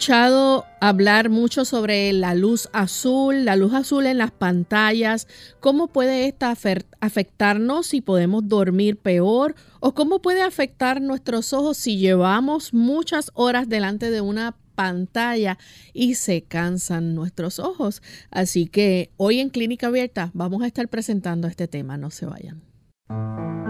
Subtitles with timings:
[0.00, 5.28] Escuchado hablar mucho sobre la luz azul, la luz azul en las pantallas,
[5.60, 6.56] cómo puede esta
[7.00, 13.68] afectarnos si podemos dormir peor o cómo puede afectar nuestros ojos si llevamos muchas horas
[13.68, 15.58] delante de una pantalla
[15.92, 18.00] y se cansan nuestros ojos.
[18.30, 23.69] Así que hoy en Clínica Abierta vamos a estar presentando este tema, no se vayan.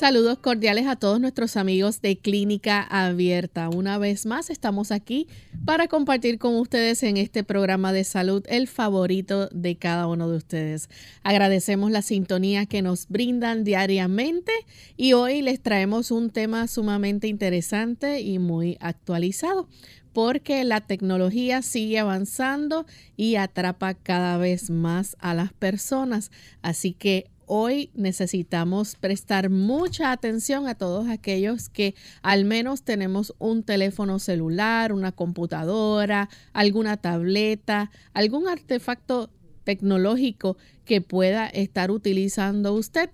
[0.00, 3.68] Saludos cordiales a todos nuestros amigos de Clínica Abierta.
[3.68, 5.28] Una vez más estamos aquí
[5.66, 10.38] para compartir con ustedes en este programa de salud el favorito de cada uno de
[10.38, 10.88] ustedes.
[11.22, 14.52] Agradecemos la sintonía que nos brindan diariamente
[14.96, 19.68] y hoy les traemos un tema sumamente interesante y muy actualizado
[20.14, 22.86] porque la tecnología sigue avanzando
[23.18, 26.30] y atrapa cada vez más a las personas.
[26.62, 33.64] Así que hoy necesitamos prestar mucha atención a todos aquellos que al menos tenemos un
[33.64, 39.30] teléfono celular, una computadora, alguna tableta, algún artefacto
[39.64, 43.10] tecnológico que pueda estar utilizando usted.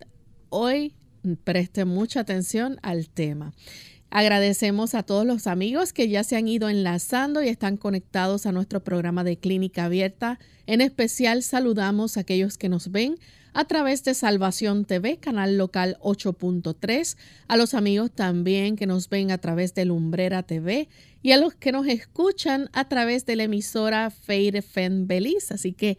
[0.50, 0.92] Hoy
[1.42, 3.54] preste mucha atención al tema.
[4.10, 8.52] Agradecemos a todos los amigos que ya se han ido enlazando y están conectados a
[8.52, 10.38] nuestro programa de Clínica Abierta.
[10.66, 13.16] En especial saludamos a aquellos que nos ven
[13.56, 17.16] a través de Salvación TV, canal local 8.3,
[17.48, 20.90] a los amigos también que nos ven a través de Lumbrera TV
[21.22, 25.54] y a los que nos escuchan a través de la emisora Feire Fen Belice.
[25.54, 25.96] Así que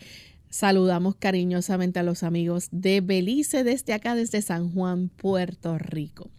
[0.51, 6.29] saludamos cariñosamente a los amigos de Belice desde acá, desde San Juan, Puerto Rico.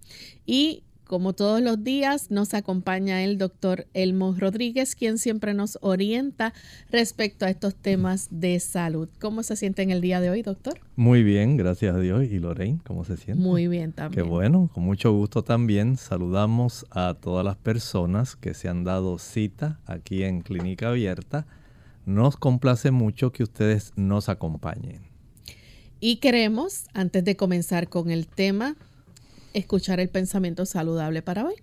[0.47, 6.53] Y como todos los días, nos acompaña el doctor Elmo Rodríguez, quien siempre nos orienta
[6.91, 9.09] respecto a estos temas de salud.
[9.19, 10.79] ¿Cómo se siente en el día de hoy, doctor?
[10.97, 12.25] Muy bien, gracias a Dios.
[12.25, 13.43] ¿Y Lorraine, cómo se siente?
[13.43, 14.23] Muy bien también.
[14.23, 15.97] Qué bueno, con mucho gusto también.
[15.97, 21.47] Saludamos a todas las personas que se han dado cita aquí en Clínica Abierta.
[22.05, 25.09] Nos complace mucho que ustedes nos acompañen.
[26.01, 28.77] Y queremos, antes de comenzar con el tema,
[29.55, 31.55] escuchar el pensamiento saludable para hoy.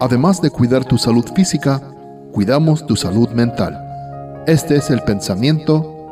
[0.00, 1.80] Además de cuidar tu salud física,
[2.32, 4.44] cuidamos tu salud mental.
[4.46, 6.10] Este es el pensamiento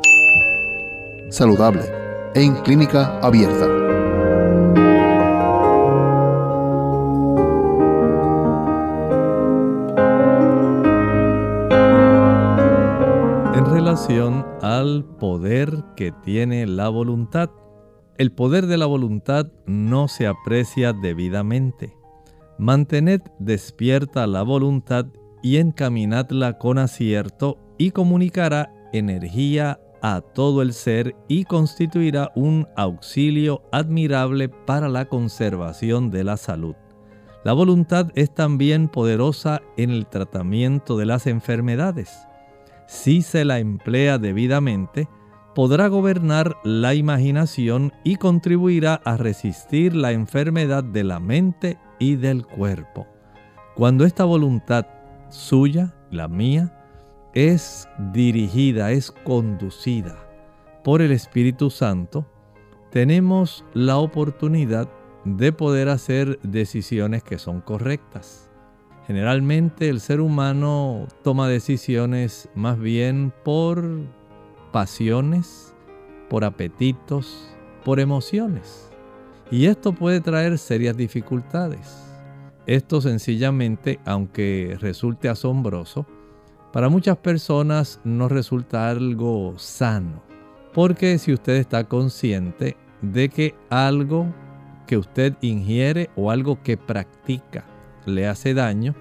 [1.29, 1.83] saludable
[2.35, 3.86] en clínica abierta.
[14.79, 17.49] Al poder que tiene la voluntad.
[18.17, 21.95] El poder de la voluntad no se aprecia debidamente.
[22.57, 25.07] Mantened despierta la voluntad
[25.41, 33.63] y encaminadla con acierto y comunicará energía a todo el ser y constituirá un auxilio
[33.71, 36.75] admirable para la conservación de la salud.
[37.43, 42.27] La voluntad es también poderosa en el tratamiento de las enfermedades.
[42.87, 45.07] Si se la emplea debidamente,
[45.53, 52.45] podrá gobernar la imaginación y contribuirá a resistir la enfermedad de la mente y del
[52.45, 53.07] cuerpo.
[53.75, 54.87] Cuando esta voluntad
[55.29, 56.73] suya, la mía,
[57.33, 60.27] es dirigida, es conducida
[60.87, 62.25] por el Espíritu Santo,
[62.91, 64.89] tenemos la oportunidad
[65.25, 68.46] de poder hacer decisiones que son correctas.
[69.07, 74.01] Generalmente el ser humano toma decisiones más bien por
[74.73, 75.73] pasiones,
[76.29, 77.55] por apetitos,
[77.85, 78.91] por emociones.
[79.49, 82.03] Y esto puede traer serias dificultades.
[82.65, 86.05] Esto sencillamente, aunque resulte asombroso,
[86.73, 90.21] para muchas personas no resulta algo sano.
[90.73, 94.27] Porque si usted está consciente de que algo
[94.85, 97.63] que usted ingiere o algo que practica
[98.07, 98.95] le hace daño,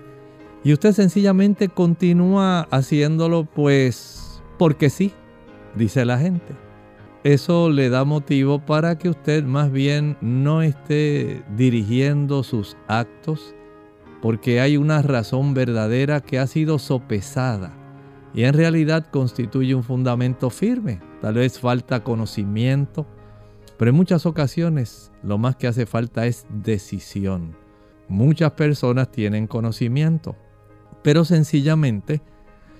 [0.64, 5.12] y usted sencillamente continúa haciéndolo pues porque sí,
[5.74, 6.54] dice la gente.
[7.22, 13.54] Eso le da motivo para que usted más bien no esté dirigiendo sus actos
[14.22, 17.72] porque hay una razón verdadera que ha sido sopesada
[18.34, 21.00] y en realidad constituye un fundamento firme.
[21.20, 23.06] Tal vez falta conocimiento,
[23.78, 27.56] pero en muchas ocasiones lo más que hace falta es decisión.
[28.08, 30.36] Muchas personas tienen conocimiento,
[31.02, 32.22] pero sencillamente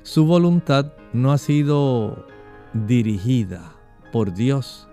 [0.03, 2.27] su voluntad no ha sido
[2.73, 3.73] dirigida
[4.13, 4.89] por Dios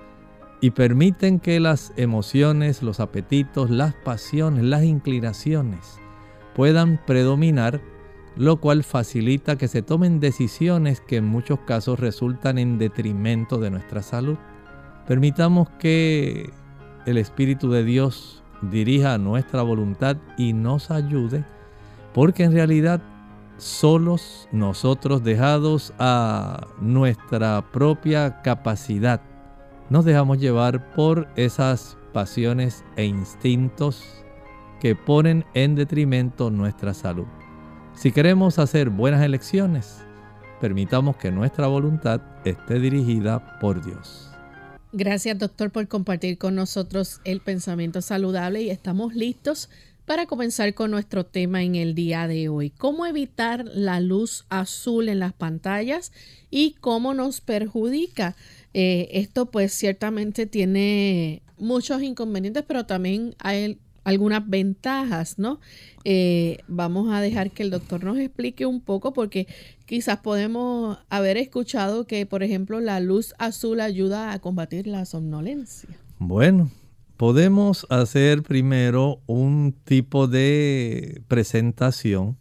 [0.62, 6.00] y permiten que las emociones, los apetitos, las pasiones, las inclinaciones
[6.56, 7.82] puedan predominar,
[8.36, 13.72] lo cual facilita que se tomen decisiones que en muchos casos resultan en detrimento de
[13.72, 14.38] nuestra salud.
[15.08, 16.50] Permitamos que
[17.06, 21.44] el Espíritu de Dios dirija nuestra voluntad y nos ayude,
[22.14, 23.02] porque en realidad
[23.58, 29.22] solos nosotros dejados a nuestra propia capacidad,
[29.90, 34.24] nos dejamos llevar por esas pasiones e instintos
[34.80, 37.28] que ponen en detrimento nuestra salud.
[37.94, 40.04] Si queremos hacer buenas elecciones,
[40.60, 44.33] permitamos que nuestra voluntad esté dirigida por Dios.
[44.96, 49.72] Gracias doctor por compartir con nosotros el pensamiento saludable y estamos listos
[50.06, 55.10] para comenzar con nuestro tema en el día de hoy, cómo evitar la luz azul
[55.10, 56.12] en las pantallas
[56.52, 58.36] y cómo nos perjudica.
[58.76, 65.60] Eh, esto pues ciertamente tiene muchos inconvenientes, pero también hay algunas ventajas, ¿no?
[66.04, 69.48] Eh, vamos a dejar que el doctor nos explique un poco porque
[69.94, 75.88] quizás podemos haber escuchado que, por ejemplo, la luz azul ayuda a combatir la somnolencia.
[76.18, 76.72] Bueno,
[77.16, 82.40] podemos hacer primero un tipo de presentación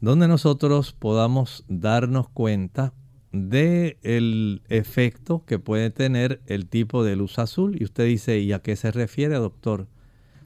[0.00, 2.94] donde nosotros podamos darnos cuenta
[3.30, 7.76] de el efecto que puede tener el tipo de luz azul.
[7.78, 9.86] Y usted dice, ¿y a qué se refiere, doctor?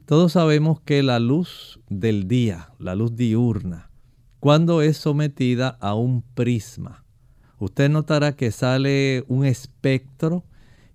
[0.05, 3.90] Todos sabemos que la luz del día, la luz diurna,
[4.41, 7.05] cuando es sometida a un prisma,
[7.59, 10.43] usted notará que sale un espectro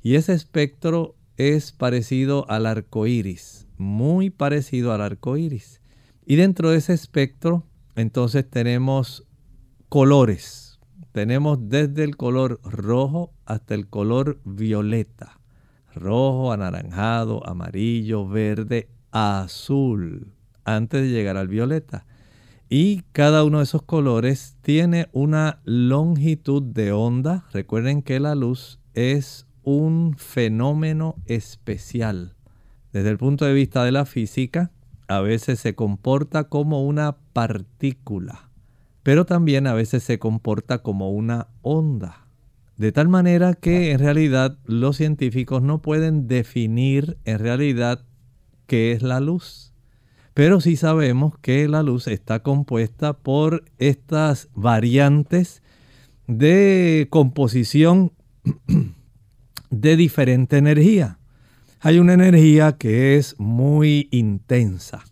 [0.02, 5.80] y ese espectro es parecido al arco iris, muy parecido al arco iris.
[6.26, 7.62] Y dentro de ese espectro,
[7.94, 9.24] entonces tenemos
[9.88, 10.80] colores.
[11.12, 15.38] Tenemos desde el color rojo hasta el color violeta.
[15.94, 20.32] Rojo, anaranjado, amarillo, verde, azul,
[20.64, 22.06] antes de llegar al violeta.
[22.68, 27.44] Y cada uno de esos colores tiene una longitud de onda.
[27.52, 32.34] Recuerden que la luz es un fenómeno especial.
[32.92, 34.72] Desde el punto de vista de la física,
[35.06, 38.50] a veces se comporta como una partícula,
[39.02, 42.26] pero también a veces se comporta como una onda.
[42.76, 48.04] De tal manera que en realidad los científicos no pueden definir en realidad
[48.66, 49.72] qué es la luz.
[50.36, 55.62] Pero sí sabemos que la luz está compuesta por estas variantes
[56.26, 58.12] de composición
[59.70, 61.18] de diferente energía.
[61.80, 65.04] Hay una energía que es muy intensa.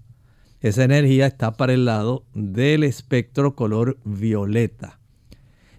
[0.61, 5.01] Esa energía está para el lado del espectro color violeta.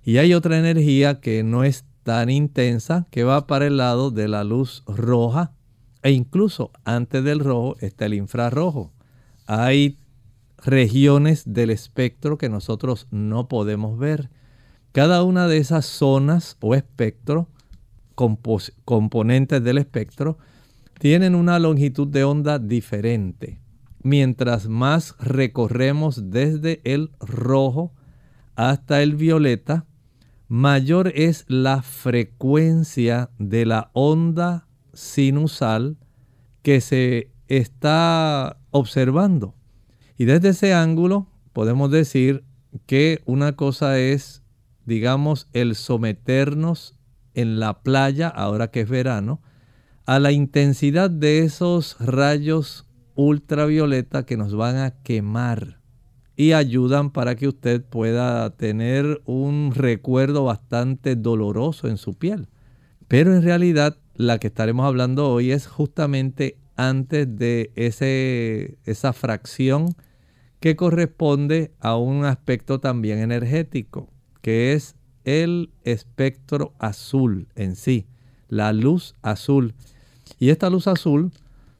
[0.03, 4.27] Y hay otra energía que no es tan intensa, que va para el lado de
[4.27, 5.53] la luz roja.
[6.01, 8.94] E incluso antes del rojo está el infrarrojo.
[9.45, 9.99] Hay
[10.57, 14.29] regiones del espectro que nosotros no podemos ver.
[14.91, 17.49] Cada una de esas zonas o espectro
[18.15, 20.37] componentes del espectro
[20.99, 23.59] tienen una longitud de onda diferente.
[24.01, 27.93] Mientras más recorremos desde el rojo
[28.55, 29.85] hasta el violeta,
[30.47, 35.97] mayor es la frecuencia de la onda sinusal
[36.61, 39.55] que se está observando.
[40.17, 42.44] Y desde ese ángulo podemos decir
[42.86, 44.44] que una cosa es,
[44.86, 47.00] digamos, el someternos
[47.36, 49.41] en la playa, ahora que es verano,
[50.05, 55.79] a la intensidad de esos rayos ultravioleta que nos van a quemar
[56.36, 62.50] y ayudan para que usted pueda tener un recuerdo bastante doloroso en su piel.
[63.08, 69.96] Pero en realidad la que estaremos hablando hoy es justamente antes de ese, esa fracción
[70.60, 74.10] que corresponde a un aspecto también energético,
[74.41, 78.08] que es el espectro azul en sí,
[78.48, 79.74] la luz azul.
[80.39, 81.32] Y esta luz azul,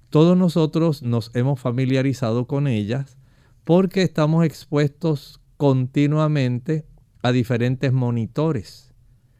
[0.10, 3.18] todos nosotros nos hemos familiarizado con ellas
[3.64, 6.86] porque estamos expuestos continuamente
[7.22, 8.94] a diferentes monitores.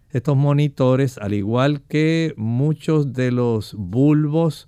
[0.10, 4.68] Estos monitores, al igual que muchos de los bulbos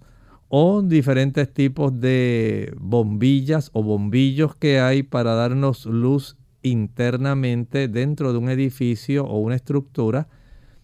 [0.50, 8.40] o diferentes tipos de bombillas o bombillos que hay para darnos luz internamente dentro de
[8.40, 10.28] un edificio o una estructura,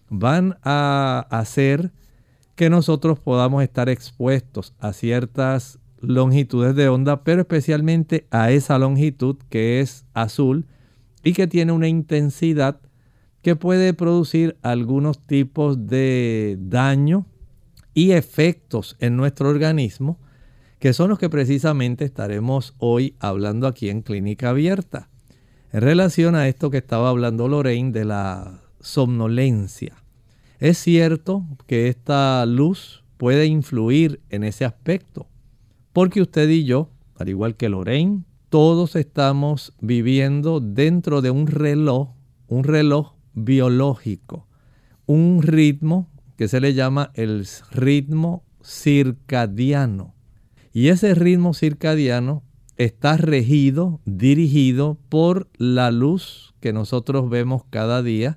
[0.08, 1.92] van a hacer
[2.54, 9.36] que nosotros podamos estar expuestos a ciertas longitudes de onda, pero especialmente a esa longitud
[9.48, 10.66] que es azul
[11.22, 12.80] y que tiene una intensidad
[13.42, 17.26] que puede producir algunos tipos de daño
[17.94, 20.18] y efectos en nuestro organismo,
[20.78, 25.08] que son los que precisamente estaremos hoy hablando aquí en Clínica Abierta.
[25.72, 29.94] En relación a esto que estaba hablando Lorraine de la somnolencia.
[30.58, 35.26] Es cierto que esta luz puede influir en ese aspecto,
[35.92, 42.10] porque usted y yo, al igual que Lorraine, todos estamos viviendo dentro de un reloj,
[42.46, 44.46] un reloj biológico,
[45.06, 46.08] un ritmo
[46.44, 50.14] que se le llama el ritmo circadiano.
[50.74, 52.42] Y ese ritmo circadiano
[52.76, 58.36] está regido, dirigido por la luz que nosotros vemos cada día.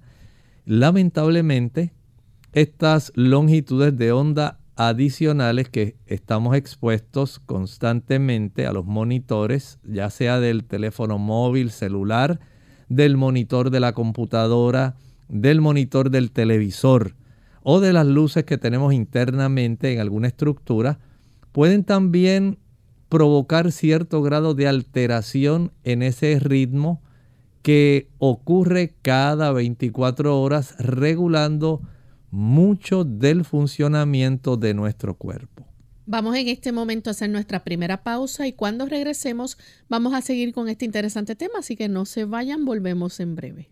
[0.63, 1.91] Lamentablemente,
[2.53, 10.63] estas longitudes de onda adicionales que estamos expuestos constantemente a los monitores, ya sea del
[10.63, 12.39] teléfono móvil, celular,
[12.87, 14.95] del monitor de la computadora,
[15.27, 17.17] del monitor del televisor
[17.69, 20.99] o de las luces que tenemos internamente en alguna estructura,
[21.51, 22.59] pueden también
[23.09, 27.01] provocar cierto grado de alteración en ese ritmo
[27.63, 31.81] que ocurre cada 24 horas regulando
[32.31, 35.67] mucho del funcionamiento de nuestro cuerpo.
[36.05, 39.57] Vamos en este momento a hacer nuestra primera pausa y cuando regresemos
[39.89, 43.71] vamos a seguir con este interesante tema, así que no se vayan, volvemos en breve.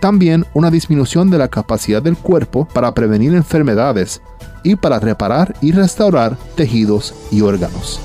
[0.00, 4.20] También una disminución de la capacidad del cuerpo para prevenir enfermedades
[4.62, 8.00] y para reparar y restaurar tejidos y órganos.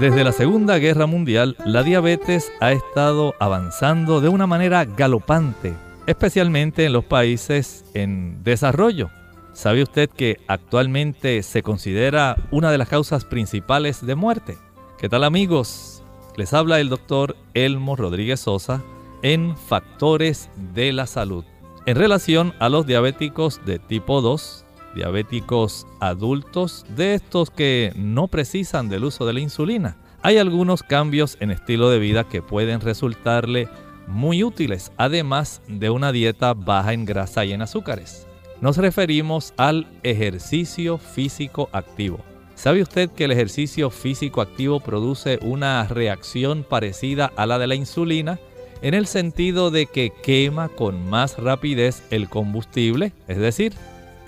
[0.00, 5.74] Desde la Segunda Guerra Mundial, la diabetes ha estado avanzando de una manera galopante,
[6.08, 9.10] especialmente en los países en desarrollo.
[9.52, 14.58] ¿Sabe usted que actualmente se considera una de las causas principales de muerte?
[15.02, 16.04] ¿Qué tal amigos?
[16.36, 18.84] Les habla el doctor Elmo Rodríguez Sosa
[19.22, 21.44] en Factores de la Salud.
[21.86, 28.88] En relación a los diabéticos de tipo 2, diabéticos adultos, de estos que no precisan
[28.88, 29.96] del uso de la insulina.
[30.22, 33.68] Hay algunos cambios en estilo de vida que pueden resultarle
[34.06, 38.28] muy útiles, además de una dieta baja en grasa y en azúcares.
[38.60, 42.20] Nos referimos al ejercicio físico activo.
[42.62, 47.74] ¿Sabe usted que el ejercicio físico activo produce una reacción parecida a la de la
[47.74, 48.38] insulina?
[48.82, 53.72] En el sentido de que quema con más rapidez el combustible, es decir,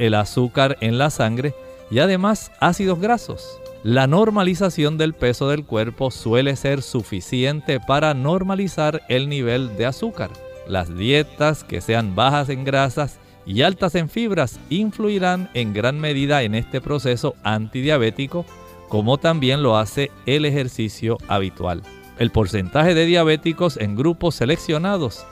[0.00, 1.54] el azúcar en la sangre
[1.92, 3.60] y además ácidos grasos.
[3.84, 10.30] La normalización del peso del cuerpo suele ser suficiente para normalizar el nivel de azúcar.
[10.66, 16.42] Las dietas que sean bajas en grasas y altas en fibras influirán en gran medida
[16.42, 18.44] en este proceso antidiabético
[18.88, 21.82] como también lo hace el ejercicio habitual.
[22.18, 25.26] El porcentaje de diabéticos en grupos seleccionados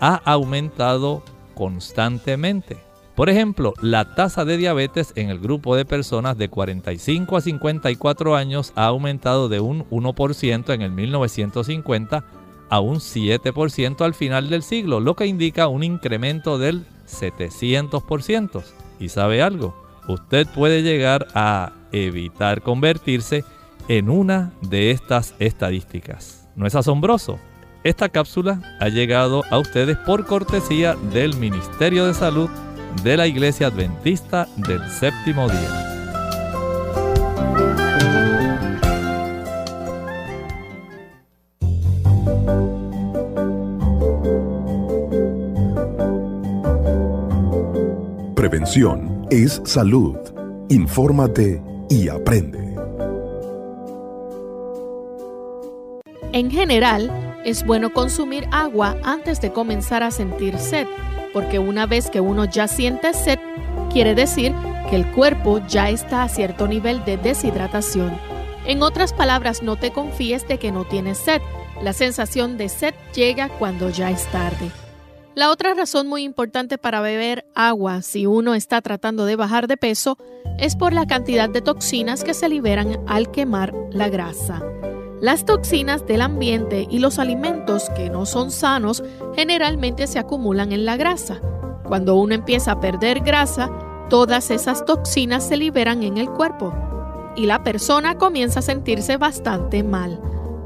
[0.00, 1.22] ha aumentado
[1.54, 2.76] constantemente.
[3.14, 8.36] Por ejemplo, la tasa de diabetes en el grupo de personas de 45 a 54
[8.36, 12.24] años ha aumentado de un 1% en el 1950
[12.68, 18.62] a un 7% al final del siglo, lo que indica un incremento del 700%.
[18.98, 19.74] ¿Y sabe algo?
[20.08, 23.44] Usted puede llegar a evitar convertirse
[23.88, 26.48] en una de estas estadísticas.
[26.56, 27.38] ¿No es asombroso?
[27.84, 32.50] Esta cápsula ha llegado a ustedes por cortesía del Ministerio de Salud
[33.02, 35.95] de la Iglesia Adventista del Séptimo Día.
[48.48, 50.16] Prevención es salud.
[50.68, 51.60] Infórmate
[51.90, 52.76] y aprende.
[56.32, 57.10] En general,
[57.44, 60.86] es bueno consumir agua antes de comenzar a sentir sed,
[61.32, 63.40] porque una vez que uno ya siente sed,
[63.92, 64.54] quiere decir
[64.90, 68.16] que el cuerpo ya está a cierto nivel de deshidratación.
[68.64, 71.42] En otras palabras, no te confíes de que no tienes sed.
[71.82, 74.70] La sensación de sed llega cuando ya es tarde.
[75.36, 79.76] La otra razón muy importante para beber agua si uno está tratando de bajar de
[79.76, 80.16] peso
[80.56, 84.62] es por la cantidad de toxinas que se liberan al quemar la grasa.
[85.20, 90.86] Las toxinas del ambiente y los alimentos que no son sanos generalmente se acumulan en
[90.86, 91.42] la grasa.
[91.84, 93.70] Cuando uno empieza a perder grasa,
[94.08, 96.72] todas esas toxinas se liberan en el cuerpo
[97.36, 100.18] y la persona comienza a sentirse bastante mal.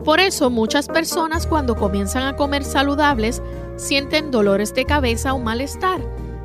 [0.05, 3.43] Por eso muchas personas cuando comienzan a comer saludables
[3.81, 6.01] sienten dolores de cabeza o malestar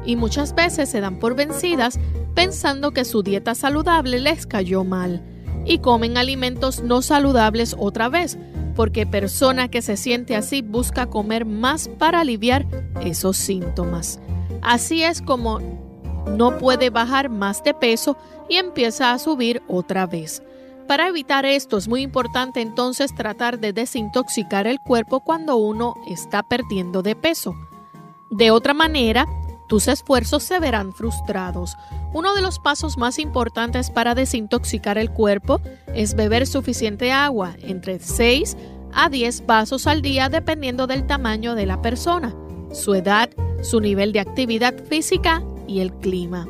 [0.05, 1.99] y muchas veces se dan por vencidas
[2.33, 5.23] pensando que su dieta saludable les cayó mal
[5.65, 8.37] y comen alimentos no saludables otra vez,
[8.75, 12.65] porque persona que se siente así busca comer más para aliviar
[13.01, 14.19] esos síntomas.
[14.61, 15.59] Así es como
[16.37, 18.17] no puede bajar más de peso
[18.47, 20.43] y empieza a subir otra vez.
[20.87, 26.43] Para evitar esto es muy importante entonces tratar de desintoxicar el cuerpo cuando uno está
[26.43, 27.55] perdiendo de peso.
[28.29, 29.25] De otra manera,
[29.67, 31.75] tus esfuerzos se verán frustrados.
[32.13, 35.59] Uno de los pasos más importantes para desintoxicar el cuerpo
[35.95, 38.55] es beber suficiente agua, entre 6
[38.93, 42.35] a 10 vasos al día dependiendo del tamaño de la persona,
[42.71, 43.31] su edad,
[43.63, 46.47] su nivel de actividad física y el clima.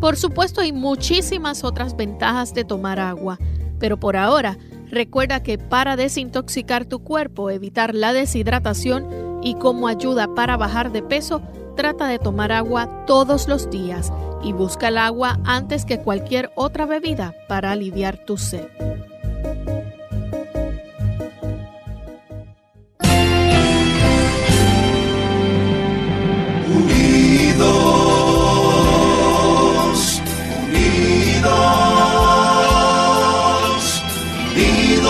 [0.00, 3.38] Por supuesto hay muchísimas otras ventajas de tomar agua,
[3.82, 10.32] pero por ahora recuerda que para desintoxicar tu cuerpo, evitar la deshidratación y como ayuda
[10.36, 11.42] para bajar de peso,
[11.76, 16.84] Trata de tomar agua todos los días y busca el agua antes que cualquier otra
[16.84, 18.66] bebida para aliviar tu sed.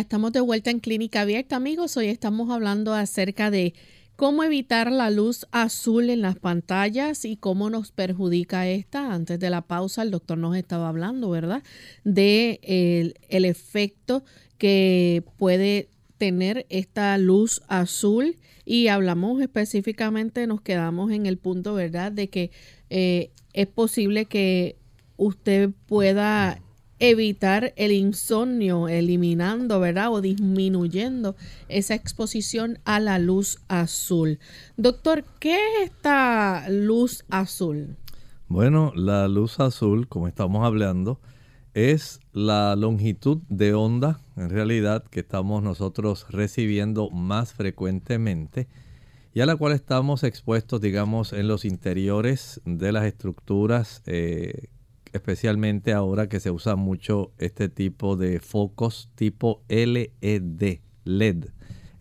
[0.00, 1.98] Ya estamos de vuelta en Clínica Abierta, amigos.
[1.98, 3.74] Hoy estamos hablando acerca de
[4.16, 9.12] cómo evitar la luz azul en las pantallas y cómo nos perjudica esta.
[9.12, 11.62] Antes de la pausa, el doctor nos estaba hablando, ¿verdad?
[12.02, 12.60] De
[13.28, 14.24] el, efecto
[14.56, 22.10] que puede tener esta luz azul y hablamos específicamente, nos quedamos en el punto, ¿verdad?
[22.10, 22.52] De que
[22.88, 24.76] eh, es posible que
[25.18, 26.62] usted pueda
[27.00, 30.12] evitar el insomnio, eliminando, ¿verdad?
[30.12, 31.34] O disminuyendo
[31.68, 34.38] esa exposición a la luz azul.
[34.76, 37.96] Doctor, ¿qué es esta luz azul?
[38.48, 41.20] Bueno, la luz azul, como estamos hablando,
[41.74, 48.68] es la longitud de onda, en realidad, que estamos nosotros recibiendo más frecuentemente
[49.32, 54.68] y a la cual estamos expuestos, digamos, en los interiores de las estructuras eh,
[55.12, 61.46] especialmente ahora que se usa mucho este tipo de focos tipo LED, LED.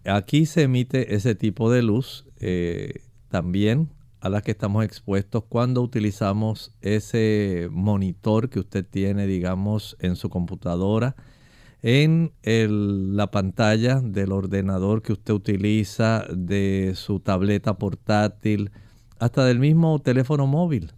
[0.06, 3.90] Aquí se emite ese tipo de luz eh, también
[4.22, 10.30] a la que estamos expuestos cuando utilizamos ese monitor que usted tiene, digamos, en su
[10.30, 11.16] computadora,
[11.82, 18.72] en la pantalla del ordenador que usted utiliza, de su tableta portátil,
[19.20, 20.92] hasta del mismo teléfono móvil.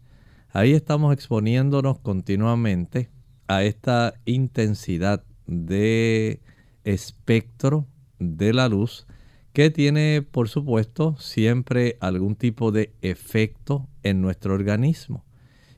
[0.54, 3.10] Ahí estamos exponiéndonos continuamente
[3.48, 6.42] a esta intensidad de
[6.84, 7.88] espectro
[8.20, 9.08] de la luz
[9.54, 15.24] que tiene, por supuesto, siempre algún tipo de efecto en nuestro organismo.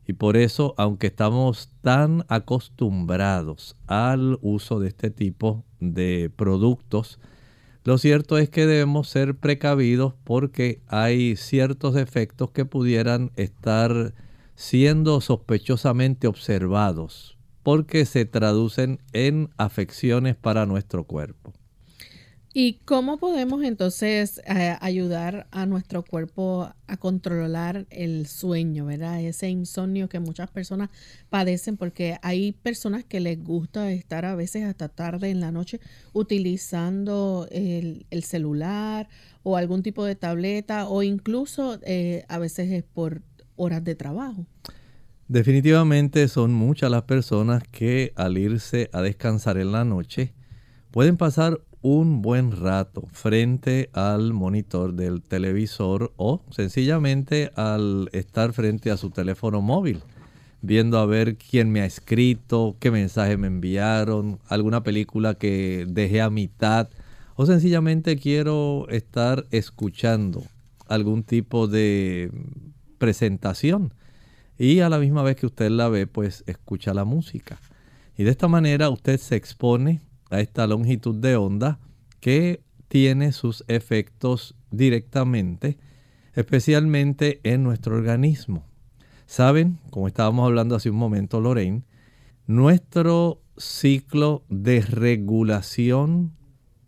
[0.08, 7.20] Y por eso, aunque estamos tan acostumbrados al uso de este tipo de productos,
[7.84, 14.16] lo cierto es que debemos ser precavidos porque hay ciertos efectos que pudieran estar
[14.56, 21.54] siendo sospechosamente observados porque se traducen en afecciones para nuestro cuerpo.
[22.56, 29.20] ¿Y cómo podemos entonces eh, ayudar a nuestro cuerpo a controlar el sueño, verdad?
[29.22, 30.92] Ese insomnio que muchas personas
[31.32, 35.80] padecen porque hay personas que les gusta estar a veces hasta tarde en la noche
[36.14, 39.10] utilizando el, celular
[39.42, 43.24] o algún tipo de tableta o incluso eh, a veces es por
[43.56, 44.46] horas de trabajo.
[45.28, 50.34] Definitivamente son muchas las personas que al irse a descansar en la noche
[50.92, 58.90] pueden pasar un buen rato frente al monitor del televisor o sencillamente al estar frente
[58.90, 60.02] a su teléfono móvil,
[60.62, 66.22] viendo a ver quién me ha escrito, qué mensaje me enviaron, alguna película que dejé
[66.22, 66.90] a mitad
[67.36, 70.44] o sencillamente quiero estar escuchando
[70.88, 72.32] algún tipo de
[73.04, 73.94] presentación
[74.58, 77.60] y a la misma vez que usted la ve pues escucha la música.
[78.16, 81.80] Y de esta manera usted se expone a esta longitud de onda
[82.22, 85.78] que tiene sus efectos directamente,
[86.34, 88.64] especialmente en nuestro organismo.
[89.26, 91.84] Saben, como estábamos hablando hace un momento, Lorraine,
[92.48, 96.38] nuestro ciclo de regulación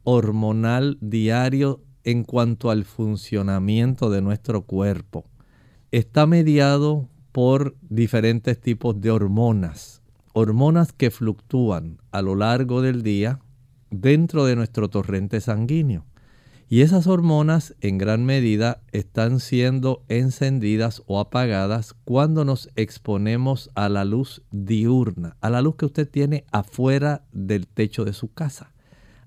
[0.06, 5.26] hormonal diario en cuanto al funcionamiento de nuestro cuerpo
[5.98, 10.02] está mediado por diferentes tipos de hormonas
[10.36, 13.40] hormonas que fluctúan a lo largo del día
[13.90, 16.06] dentro de nuestro torrente sanguíneo.
[16.68, 23.88] Y esas hormonas en gran medida están siendo encendidas o apagadas cuando nos exponemos a
[23.88, 28.74] la luz diurna, a la luz que usted tiene afuera del techo de su casa.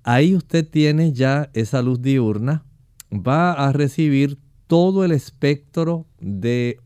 [0.03, 2.65] Ahí usted tiene ya esa luz diurna,
[3.11, 6.79] va a recibir todo el espectro de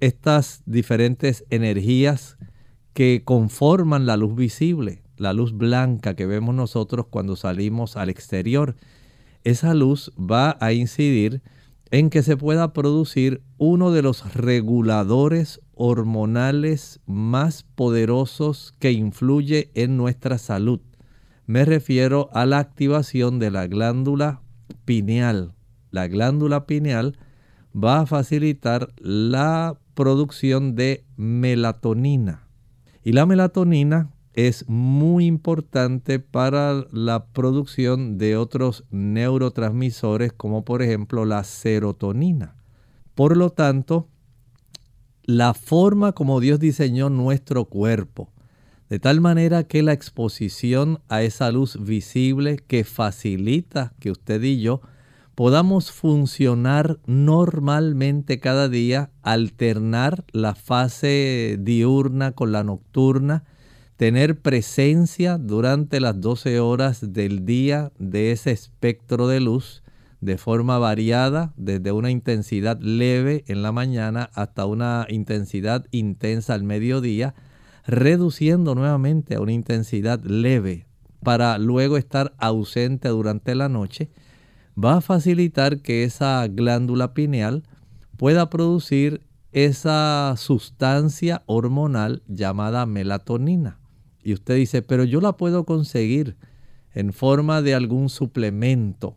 [0.00, 2.36] estas diferentes energías
[2.92, 8.74] que conforman la luz visible, la luz blanca que vemos nosotros cuando salimos al exterior.
[9.44, 11.42] Esa luz va a incidir
[11.92, 19.96] en que se pueda producir uno de los reguladores hormonales más poderosos que influye en
[19.96, 20.80] nuestra salud.
[21.46, 24.42] Me refiero a la activación de la glándula
[24.84, 25.54] pineal.
[25.92, 27.16] La glándula pineal
[27.72, 32.48] va a facilitar la producción de melatonina.
[33.04, 41.26] Y la melatonina es muy importante para la producción de otros neurotransmisores como por ejemplo
[41.26, 42.56] la serotonina.
[43.14, 44.08] Por lo tanto,
[45.24, 48.32] la forma como Dios diseñó nuestro cuerpo,
[48.88, 54.60] de tal manera que la exposición a esa luz visible que facilita que usted y
[54.60, 54.80] yo
[55.34, 63.44] podamos funcionar normalmente cada día, alternar la fase diurna con la nocturna,
[63.96, 69.82] tener presencia durante las 12 horas del día de ese espectro de luz
[70.20, 76.62] de forma variada, desde una intensidad leve en la mañana hasta una intensidad intensa al
[76.62, 77.34] mediodía,
[77.84, 80.86] reduciendo nuevamente a una intensidad leve
[81.24, 84.10] para luego estar ausente durante la noche
[84.76, 87.62] va a facilitar que esa glándula pineal
[88.16, 93.78] pueda producir esa sustancia hormonal llamada melatonina.
[94.22, 96.36] Y usted dice, pero yo la puedo conseguir
[96.94, 99.16] en forma de algún suplemento,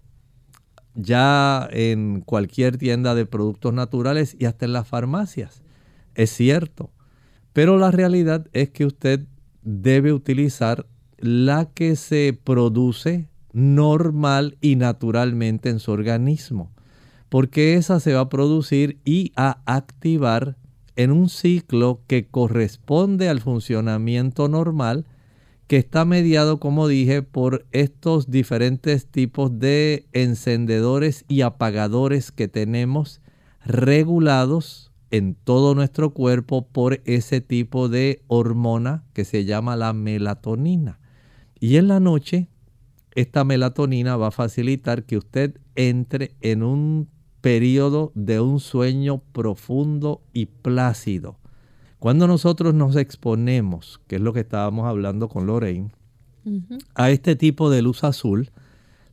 [0.93, 5.61] ya en cualquier tienda de productos naturales y hasta en las farmacias.
[6.15, 6.91] Es cierto,
[7.53, 9.25] pero la realidad es que usted
[9.61, 10.87] debe utilizar
[11.17, 16.73] la que se produce normal y naturalmente en su organismo,
[17.29, 20.57] porque esa se va a producir y a activar
[20.97, 25.05] en un ciclo que corresponde al funcionamiento normal,
[25.67, 33.21] que está mediado, como dije, por estos diferentes tipos de encendedores y apagadores que tenemos
[33.65, 40.99] regulados en todo nuestro cuerpo por ese tipo de hormona que se llama la melatonina.
[41.57, 42.49] Y en la noche,
[43.15, 47.09] esta melatonina va a facilitar que usted entre en un
[47.41, 51.39] periodo de un sueño profundo y plácido.
[51.99, 55.91] Cuando nosotros nos exponemos, que es lo que estábamos hablando con Lorraine,
[56.93, 58.51] a este tipo de luz azul,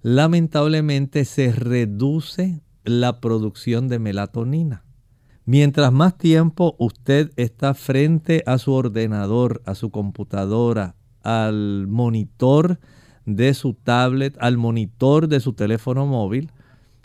[0.03, 4.85] lamentablemente se reduce la producción de melatonina.
[5.45, 12.79] Mientras más tiempo usted está frente a su ordenador, a su computadora, al monitor
[13.27, 16.51] de su tablet, al monitor de su teléfono móvil,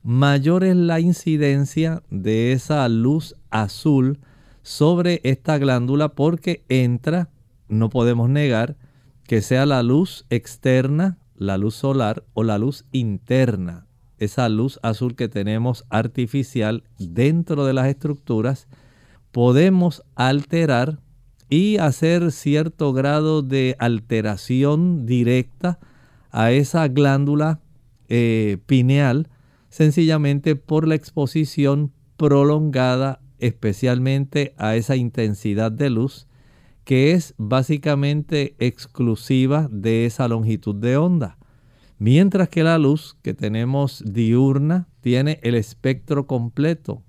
[0.03, 4.19] mayor es la incidencia de esa luz azul
[4.61, 7.29] sobre esta glándula porque entra,
[7.67, 8.75] no podemos negar,
[9.23, 13.85] que sea la luz externa, la luz solar o la luz interna,
[14.17, 18.67] esa luz azul que tenemos artificial dentro de las estructuras,
[19.31, 20.99] podemos alterar
[21.49, 25.79] y hacer cierto grado de alteración directa
[26.31, 27.61] a esa glándula
[28.09, 29.29] eh, pineal
[29.69, 36.27] sencillamente por la exposición prolongada especialmente a esa intensidad de luz
[36.83, 41.37] que es básicamente exclusiva de esa longitud de onda.
[41.99, 47.03] Mientras que la luz que tenemos diurna tiene el espectro completo,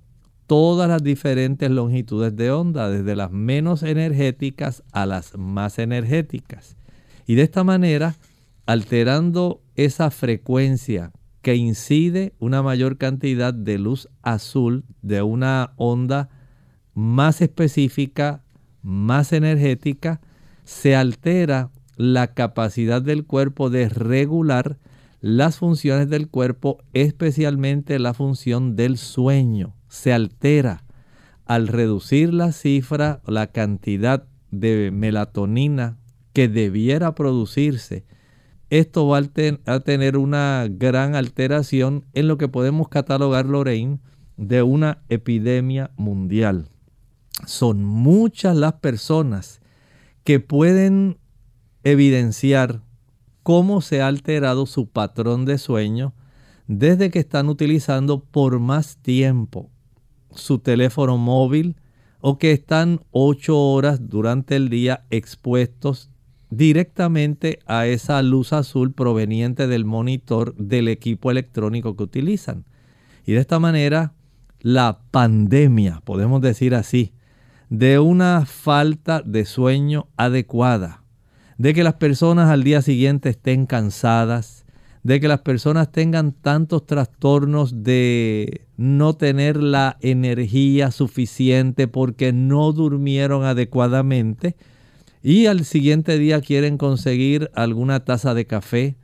[0.48, 6.76] todas las diferentes longitudes de onda, desde las menos energéticas a las más energéticas.
[7.26, 8.16] Y de esta manera,
[8.68, 16.28] alterando esa frecuencia que incide una mayor cantidad de luz azul de una onda
[16.92, 18.44] más específica,
[18.82, 20.20] más energética,
[20.64, 24.76] se altera la capacidad del cuerpo de regular
[25.22, 29.74] las funciones del cuerpo, especialmente la función del sueño.
[29.88, 30.84] Se altera
[31.46, 35.96] al reducir la cifra, la cantidad de melatonina
[36.34, 38.04] que debiera producirse
[38.70, 39.22] esto va
[39.66, 44.00] a tener una gran alteración en lo que podemos catalogar, Lorraine,
[44.36, 46.68] de una epidemia mundial.
[47.46, 49.60] Son muchas las personas
[50.24, 51.18] que pueden
[51.84, 52.82] evidenciar
[53.42, 56.12] cómo se ha alterado su patrón de sueño
[56.66, 59.70] desde que están utilizando por más tiempo
[60.30, 61.76] su teléfono móvil
[62.20, 66.10] o que están ocho horas durante el día expuestos
[66.50, 72.64] directamente a esa luz azul proveniente del monitor del equipo electrónico que utilizan.
[73.26, 74.14] Y de esta manera,
[74.60, 77.12] la pandemia, podemos decir así,
[77.68, 81.02] de una falta de sueño adecuada,
[81.58, 84.64] de que las personas al día siguiente estén cansadas,
[85.02, 92.72] de que las personas tengan tantos trastornos de no tener la energía suficiente porque no
[92.72, 94.56] durmieron adecuadamente,
[95.22, 98.96] y al siguiente día quieren conseguir alguna taza de café,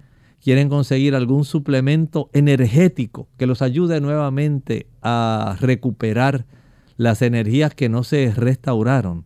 [0.42, 6.46] quieren conseguir algún suplemento energético que los ayude nuevamente a recuperar
[6.96, 9.24] las energías que no se restauraron.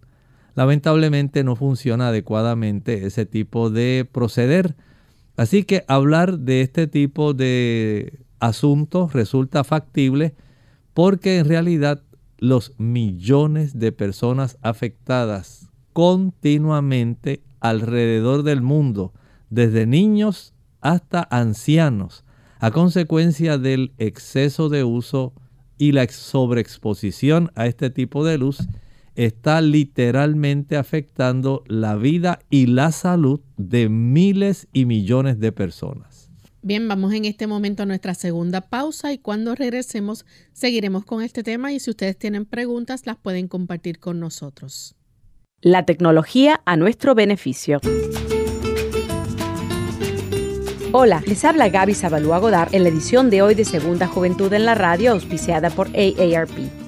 [0.55, 4.77] Lamentablemente no funciona adecuadamente ese tipo de proceder.
[5.37, 10.35] Así que hablar de este tipo de asuntos resulta factible
[10.95, 12.03] porque en realidad
[12.39, 15.58] los millones de personas afectadas
[15.99, 19.13] continuamente alrededor del mundo,
[19.51, 22.25] desde niños hasta ancianos,
[22.61, 25.33] a consecuencia del exceso de uso
[25.77, 28.69] y la sobreexposición a este tipo de luz,
[29.17, 36.31] está literalmente afectando la vida y la salud de miles y millones de personas.
[36.63, 41.43] Bien, vamos en este momento a nuestra segunda pausa y cuando regresemos seguiremos con este
[41.43, 44.95] tema y si ustedes tienen preguntas las pueden compartir con nosotros.
[45.61, 47.81] La tecnología a nuestro beneficio.
[50.93, 54.65] Hola, les habla Gaby Zabalúa Godard en la edición de hoy de Segunda Juventud en
[54.65, 56.88] la Radio, auspiciada por AARP.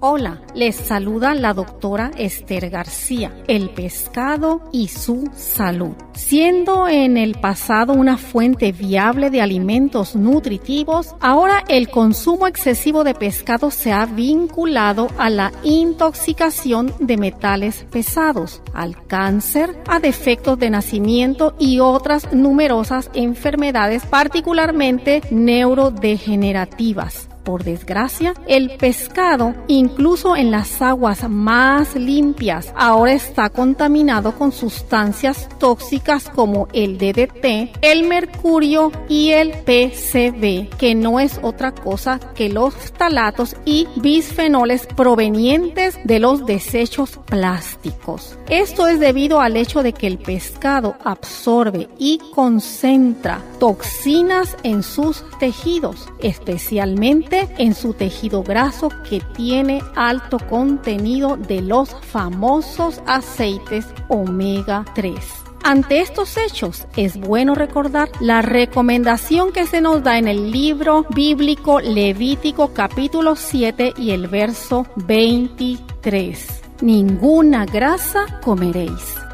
[0.00, 5.94] Hola, les saluda la doctora Esther García, el pescado y su salud.
[6.14, 13.14] Siendo en el pasado una fuente viable de alimentos nutritivos, ahora el consumo excesivo de
[13.14, 20.70] pescado se ha vinculado a la intoxicación de metales pesados, al cáncer, a defectos de
[20.70, 31.26] nacimiento y otras numerosas enfermedades particularmente neurodegenerativas por desgracia, el pescado, incluso en las aguas
[31.30, 39.52] más limpias, ahora está contaminado con sustancias tóxicas como el DDT, el mercurio y el
[39.52, 47.18] PCB, que no es otra cosa que los ftalatos y bisfenoles provenientes de los desechos
[47.24, 48.36] plásticos.
[48.50, 55.24] Esto es debido al hecho de que el pescado absorbe y concentra toxinas en sus
[55.38, 64.84] tejidos, especialmente en su tejido graso que tiene alto contenido de los famosos aceites omega
[64.94, 65.14] 3.
[65.62, 71.04] Ante estos hechos es bueno recordar la recomendación que se nos da en el libro
[71.10, 76.62] bíblico Levítico capítulo 7 y el verso 23.
[76.80, 79.27] Ninguna grasa comeréis.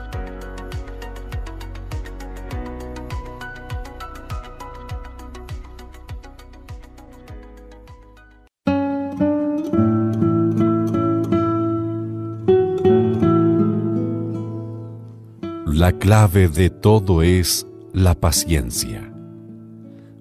[15.84, 19.12] La clave de todo es la paciencia.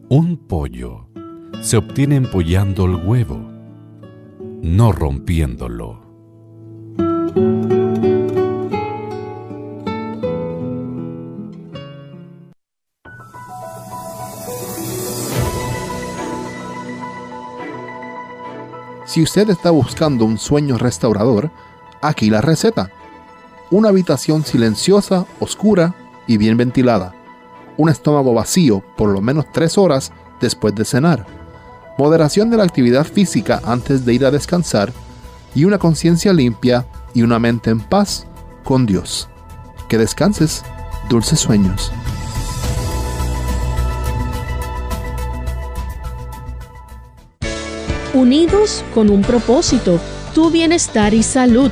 [0.10, 1.08] Un pollo
[1.62, 3.38] se obtiene empollando el huevo,
[4.62, 6.02] no rompiéndolo.
[19.06, 21.52] Si usted está buscando un sueño restaurador,
[22.02, 22.92] aquí la receta
[23.74, 25.96] una habitación silenciosa, oscura
[26.28, 27.16] y bien ventilada,
[27.76, 31.26] un estómago vacío por lo menos tres horas después de cenar,
[31.98, 34.94] moderación de la actividad física antes de ir a descansar
[35.56, 38.28] y una conciencia limpia y una mente en paz
[38.64, 39.28] con Dios.
[39.90, 40.64] Que descanses,
[41.10, 41.92] dulces sueños.
[48.14, 50.00] Unidos con un propósito,
[50.36, 51.72] tu bienestar y salud.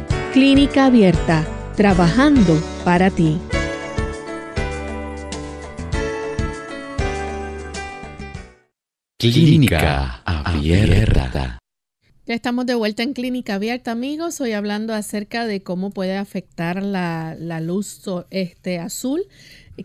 [0.33, 3.37] Clínica Abierta, trabajando para ti.
[9.19, 11.59] Clínica Abierta.
[12.25, 14.39] Ya estamos de vuelta en Clínica Abierta, amigos.
[14.39, 19.23] Hoy hablando acerca de cómo puede afectar la, la luz este, azul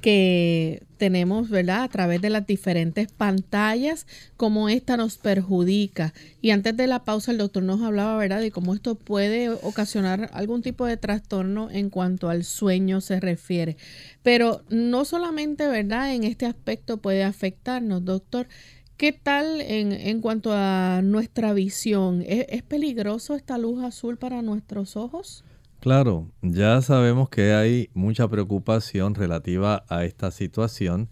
[0.00, 1.82] que tenemos, ¿verdad?
[1.82, 4.06] A través de las diferentes pantallas,
[4.36, 6.12] cómo esta nos perjudica.
[6.40, 10.30] Y antes de la pausa, el doctor nos hablaba, ¿verdad?, de cómo esto puede ocasionar
[10.32, 13.76] algún tipo de trastorno en cuanto al sueño se refiere.
[14.22, 18.48] Pero no solamente, ¿verdad?, en este aspecto puede afectarnos, doctor.
[18.96, 22.22] ¿Qué tal en, en cuanto a nuestra visión?
[22.26, 25.44] ¿Es, ¿Es peligroso esta luz azul para nuestros ojos?
[25.86, 31.08] Claro, ya sabemos que hay mucha preocupación relativa a esta situación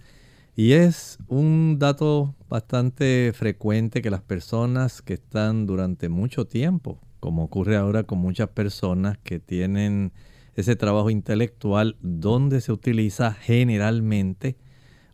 [0.57, 7.45] y es un dato bastante frecuente que las personas que están durante mucho tiempo, como
[7.45, 10.13] ocurre ahora con muchas personas que tienen
[10.57, 14.57] ese trabajo intelectual donde se utiliza generalmente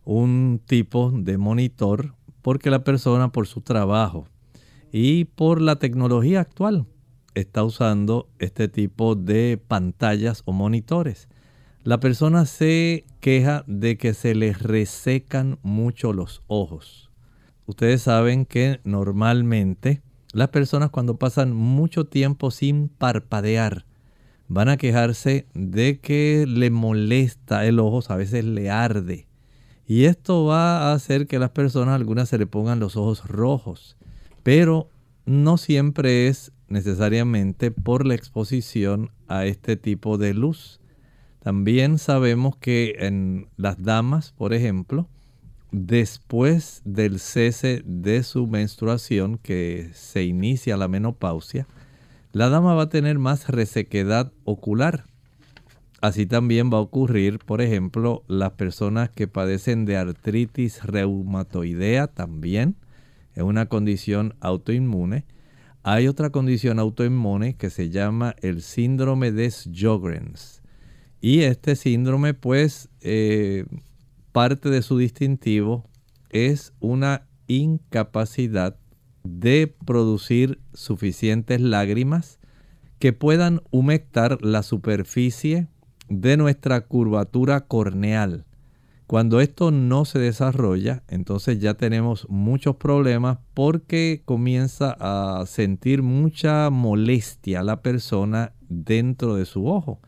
[0.05, 4.25] un tipo de monitor porque la persona por su trabajo
[4.91, 6.87] y por la tecnología actual
[7.35, 11.27] está usando este tipo de pantallas o monitores.
[11.83, 17.09] La persona se queja de que se le resecan mucho los ojos.
[17.65, 20.01] Ustedes saben que normalmente
[20.33, 23.85] las personas cuando pasan mucho tiempo sin parpadear
[24.47, 29.27] van a quejarse de que le molesta el ojo, a veces le arde.
[29.87, 33.97] Y esto va a hacer que las personas, algunas se le pongan los ojos rojos.
[34.43, 34.89] Pero
[35.25, 40.79] no siempre es necesariamente por la exposición a este tipo de luz.
[41.43, 45.07] También sabemos que en las damas, por ejemplo,
[45.71, 51.67] después del cese de su menstruación, que se inicia la menopausia,
[52.31, 55.05] la dama va a tener más resequedad ocular.
[56.01, 62.75] Así también va a ocurrir, por ejemplo, las personas que padecen de artritis reumatoidea también,
[63.35, 65.25] es una condición autoinmune.
[65.83, 70.61] Hay otra condición autoinmune que se llama el síndrome de Sjogren's.
[71.21, 73.65] Y este síndrome, pues, eh,
[74.31, 75.89] parte de su distintivo
[76.29, 78.77] es una incapacidad
[79.23, 82.39] de producir suficientes lágrimas
[82.99, 85.67] que puedan humectar la superficie
[86.09, 88.45] de nuestra curvatura corneal.
[89.11, 96.69] Cuando esto no se desarrolla, entonces ya tenemos muchos problemas porque comienza a sentir mucha
[96.69, 99.99] molestia la persona dentro de su ojo.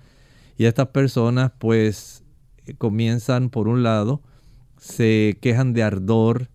[0.57, 2.23] Y estas personas pues
[2.77, 4.21] comienzan por un lado,
[4.77, 6.47] se quejan de ardor,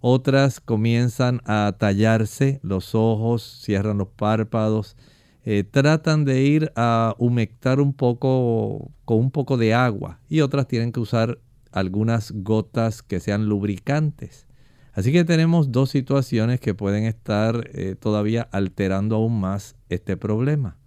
[0.00, 4.96] otras comienzan a tallarse los ojos, cierran los párpados,
[5.44, 10.66] eh, tratan de ir a humectar un poco con un poco de agua y otras
[10.66, 11.38] tienen que usar
[11.74, 14.46] algunas gotas que sean lubricantes.
[14.92, 20.78] Así que tenemos dos situaciones que pueden estar eh, todavía alterando aún más este problema.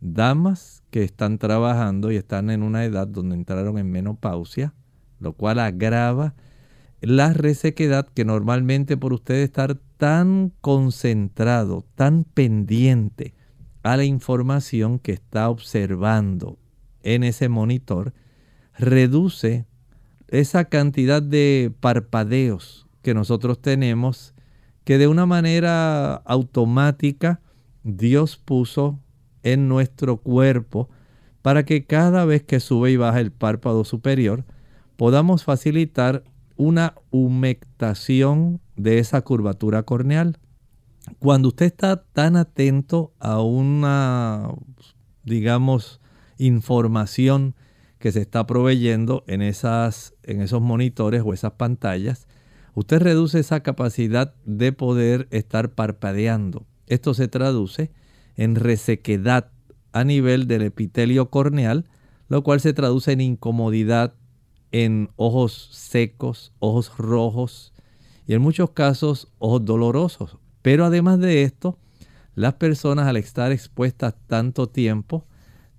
[0.00, 4.72] Damas que están trabajando y están en una edad donde entraron en menopausia,
[5.18, 6.34] lo cual agrava
[7.02, 13.34] la resequedad que normalmente por usted estar tan concentrado, tan pendiente
[13.82, 16.58] a la información que está observando
[17.02, 18.14] en ese monitor,
[18.78, 19.66] reduce
[20.30, 24.34] esa cantidad de parpadeos que nosotros tenemos
[24.84, 27.40] que de una manera automática
[27.82, 28.98] Dios puso
[29.42, 30.88] en nuestro cuerpo
[31.42, 34.44] para que cada vez que sube y baja el párpado superior
[34.96, 36.24] podamos facilitar
[36.56, 40.38] una humectación de esa curvatura corneal.
[41.18, 44.50] Cuando usted está tan atento a una,
[45.24, 46.00] digamos,
[46.36, 47.54] información
[48.00, 52.26] que se está proveyendo en, esas, en esos monitores o esas pantallas,
[52.74, 56.66] usted reduce esa capacidad de poder estar parpadeando.
[56.86, 57.92] Esto se traduce
[58.36, 59.50] en resequedad
[59.92, 61.84] a nivel del epitelio corneal,
[62.28, 64.14] lo cual se traduce en incomodidad,
[64.72, 67.74] en ojos secos, ojos rojos
[68.26, 70.38] y en muchos casos ojos dolorosos.
[70.62, 71.78] Pero además de esto,
[72.34, 75.26] las personas al estar expuestas tanto tiempo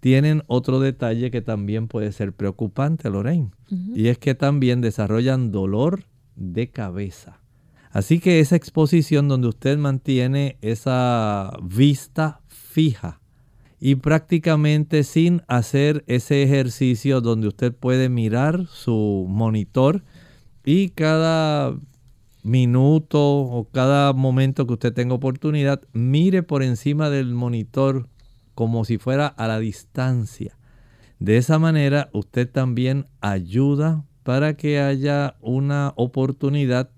[0.01, 3.51] tienen otro detalle que también puede ser preocupante, Lorraine,
[3.95, 6.03] y es que también desarrollan dolor
[6.35, 7.39] de cabeza.
[7.91, 13.21] Así que esa exposición donde usted mantiene esa vista fija
[13.79, 20.03] y prácticamente sin hacer ese ejercicio donde usted puede mirar su monitor
[20.65, 21.75] y cada
[22.43, 28.07] minuto o cada momento que usted tenga oportunidad, mire por encima del monitor
[28.55, 30.57] como si fuera a la distancia.
[31.19, 36.89] De esa manera usted también ayuda para que haya una oportunidad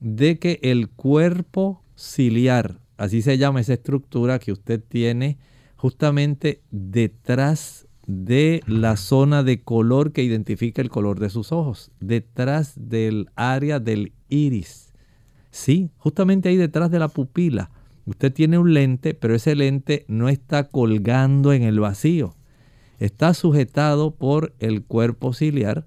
[0.00, 5.38] de que el cuerpo ciliar, así se llama esa estructura que usted tiene
[5.76, 12.74] justamente detrás de la zona de color que identifica el color de sus ojos, detrás
[12.76, 14.92] del área del iris.
[15.50, 17.70] Sí, justamente ahí detrás de la pupila.
[18.06, 22.36] Usted tiene un lente, pero ese lente no está colgando en el vacío.
[22.98, 25.86] Está sujetado por el cuerpo ciliar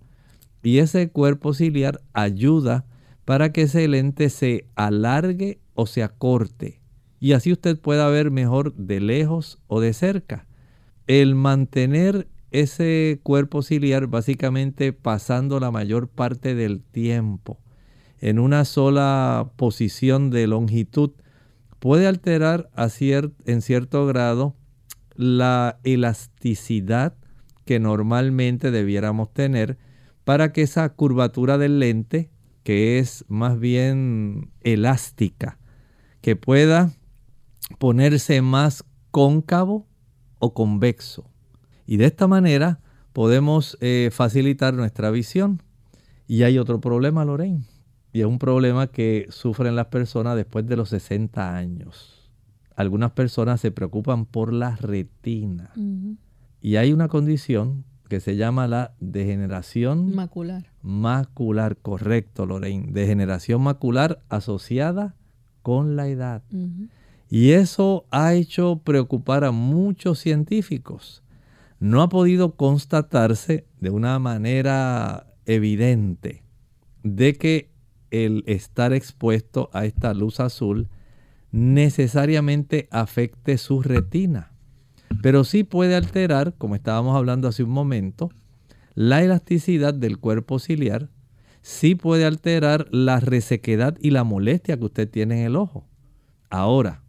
[0.61, 2.85] y ese cuerpo ciliar ayuda
[3.25, 6.83] para que ese lente se alargue o se acorte
[7.23, 10.45] y así usted pueda ver mejor de lejos o de cerca.
[11.07, 17.61] El mantener ese cuerpo ciliar básicamente pasando la mayor parte del tiempo
[18.19, 21.11] en una sola posición de longitud
[21.83, 22.69] puede alterar
[23.45, 24.55] en cierto grado
[25.15, 27.13] la elasticidad
[27.65, 29.77] que normalmente debiéramos tener
[30.23, 32.31] para que esa curvatura del lente,
[32.63, 35.59] que es más bien elástica,
[36.21, 36.93] que pueda
[37.79, 39.85] ponerse más cóncavo
[40.39, 41.29] o convexo.
[41.85, 42.79] Y de esta manera
[43.11, 45.61] podemos eh, facilitar nuestra visión.
[46.27, 47.65] Y hay otro problema, Lorraine.
[48.13, 52.31] Y es un problema que sufren las personas después de los 60 años.
[52.75, 55.71] Algunas personas se preocupan por la retina.
[56.61, 60.71] Y hay una condición que se llama la degeneración macular.
[60.83, 62.91] Macular, correcto, Lorraine.
[62.91, 65.15] Degeneración macular asociada
[65.63, 66.43] con la edad.
[67.29, 71.23] Y eso ha hecho preocupar a muchos científicos.
[71.79, 76.43] No ha podido constatarse de una manera evidente
[77.01, 77.72] de que
[78.13, 80.87] el estar expuesto a esta luz azul
[81.51, 84.51] necesariamente afecte su retina.
[85.21, 88.29] Pero sí puede alterar, como estábamos hablando hace un momento,
[88.95, 91.09] la elasticidad del cuerpo ciliar,
[91.61, 95.87] sí puede alterar la resequedad y la molestia que usted tiene en el ojo.
[96.49, 97.03] Ahora,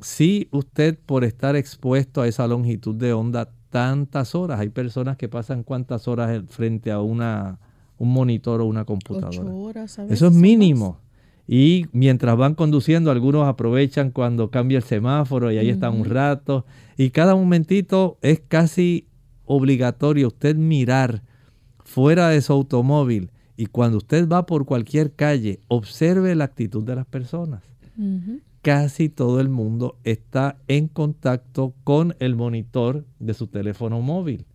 [0.00, 5.28] si usted por estar expuesto a esa longitud de onda tantas horas, hay personas que
[5.28, 7.58] pasan cuántas horas frente a una,
[7.98, 9.84] un monitor o una computadora.
[9.84, 10.98] Eso es mínimo.
[11.46, 16.64] Y mientras van conduciendo, algunos aprovechan cuando cambia el semáforo y ahí están un rato.
[16.96, 19.08] Y cada momentito es casi
[19.44, 21.22] obligatorio usted mirar
[21.84, 23.30] fuera de su automóvil.
[23.56, 27.62] Y cuando usted va por cualquier calle, observe la actitud de las personas
[28.62, 34.46] casi todo el mundo está en contacto con el monitor de su teléfono móvil.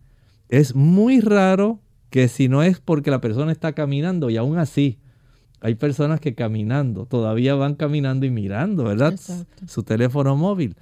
[0.48, 1.78] Es muy raro
[2.10, 4.98] que si no es porque la persona está caminando y aún así
[5.60, 9.18] hay personas que caminando todavía van caminando y mirando, ¿verdad?
[9.66, 10.76] Su teléfono móvil.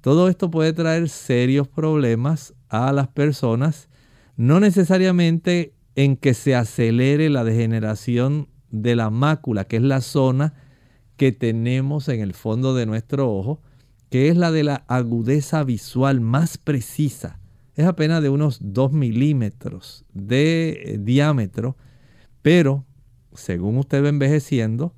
[0.00, 3.88] Todo esto puede traer serios problemas a las personas,
[4.36, 10.54] no necesariamente en que se acelere la degeneración de la mácula, que es la zona
[11.16, 13.60] que tenemos en el fondo de nuestro ojo,
[14.10, 17.38] que es la de la agudeza visual más precisa.
[17.74, 21.76] Es apenas de unos 2 milímetros de eh, diámetro,
[22.42, 22.84] pero
[23.34, 24.94] según usted va envejeciendo,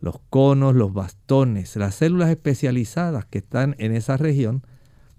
[0.00, 4.62] los conos, los bastones, las células especializadas que están en esa región,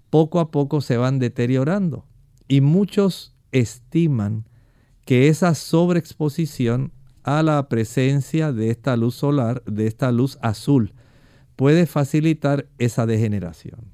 [0.08, 2.06] poco a poco se van deteriorando.
[2.48, 4.48] Y muchos estiman
[5.04, 6.92] que esa sobreexposición
[7.22, 10.94] a la presencia de esta luz solar, de esta luz azul,
[11.56, 13.92] puede facilitar esa degeneración.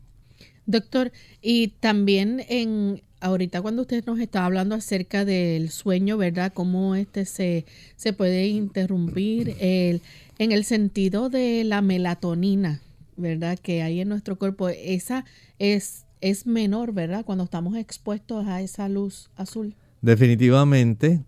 [0.66, 6.52] Doctor, y también en ahorita cuando usted nos está hablando acerca del sueño, ¿verdad?
[6.52, 7.66] Cómo este se,
[7.96, 10.00] se puede interrumpir el,
[10.38, 12.80] en el sentido de la melatonina,
[13.16, 13.58] ¿verdad?
[13.58, 15.24] Que hay en nuestro cuerpo, esa
[15.58, 17.24] es, es menor, ¿verdad?
[17.24, 19.74] Cuando estamos expuestos a esa luz azul.
[20.02, 21.24] Definitivamente,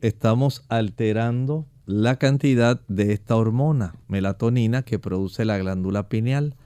[0.00, 6.56] estamos alterando la cantidad de esta hormona, melatonina, que produce la glándula pineal.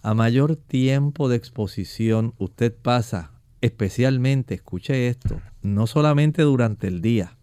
[0.00, 3.31] A mayor tiempo de exposición usted pasa,
[3.62, 7.38] especialmente, escuche esto, no solamente durante el día.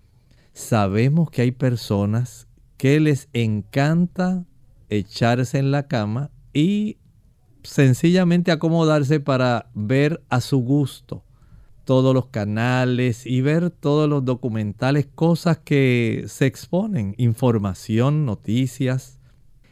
[0.54, 2.48] Sabemos que hay personas
[2.78, 4.46] que les encanta
[4.90, 6.98] echarse en la cama y
[7.64, 11.24] sencillamente acomodarse para ver a su gusto
[11.90, 19.19] todos los canales y ver todos los documentales, cosas que se exponen, información, noticias.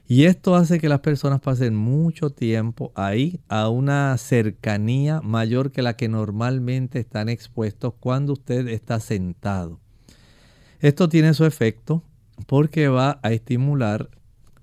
[0.09, 5.81] Y esto hace que las personas pasen mucho tiempo ahí a una cercanía mayor que
[5.81, 9.81] la que normalmente están expuestos cuando usted está sentado.
[10.79, 12.03] Esto tiene su efecto
[12.45, 14.09] porque va a estimular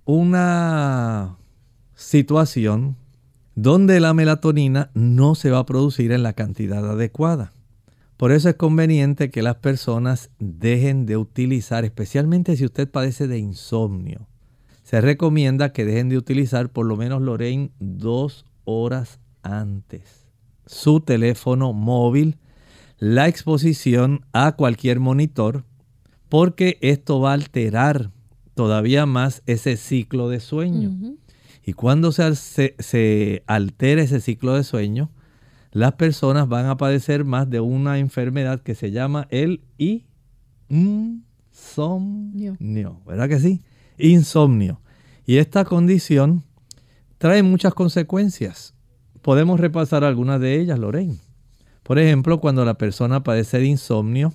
[0.07, 1.37] una
[1.95, 2.97] situación
[3.55, 7.53] donde la melatonina no se va a producir en la cantidad adecuada.
[8.17, 13.39] Por eso es conveniente que las personas dejen de utilizar, especialmente si usted padece de
[13.39, 14.27] insomnio.
[14.95, 20.29] Se recomienda que dejen de utilizar por lo menos Lorraine dos horas antes
[20.67, 22.39] su teléfono móvil,
[23.01, 25.65] la exposición a cualquier monitor,
[26.29, 28.13] porque esto va a alterar
[28.55, 30.93] todavía más ese ciclo de sueño.
[31.65, 35.11] Y cuando se, se, altera ese ciclo de sueño,
[35.73, 39.65] las personas van a padecer más de una enfermedad que se llama el
[40.69, 41.27] insomnio.
[43.05, 43.61] ¿Verdad que sí?
[43.99, 44.81] Insomnio.
[45.27, 46.43] Y esta condición
[47.19, 48.75] trae muchas consecuencias.
[49.23, 51.19] Podemos repasar algunas de ellas, Lorraine.
[51.83, 54.33] Por ejemplo, cuando la persona padece de insomnio,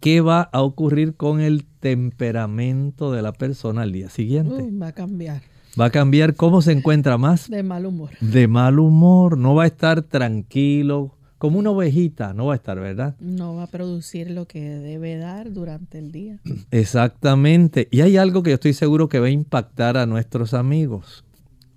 [0.00, 4.68] ¿qué va a ocurrir con el temperamento de la persona al día siguiente?
[4.70, 5.42] va a cambiar
[5.78, 7.50] va a cambiar cómo se encuentra más.
[7.50, 8.10] De mal humor.
[8.20, 9.38] De mal humor.
[9.38, 13.16] No va a estar tranquilo, como una ovejita, no va a estar, ¿verdad?
[13.20, 16.40] No va a producir lo que debe dar durante el día.
[16.70, 17.86] Exactamente.
[17.90, 21.22] Y hay algo que yo estoy seguro que va a impactar a nuestros amigos.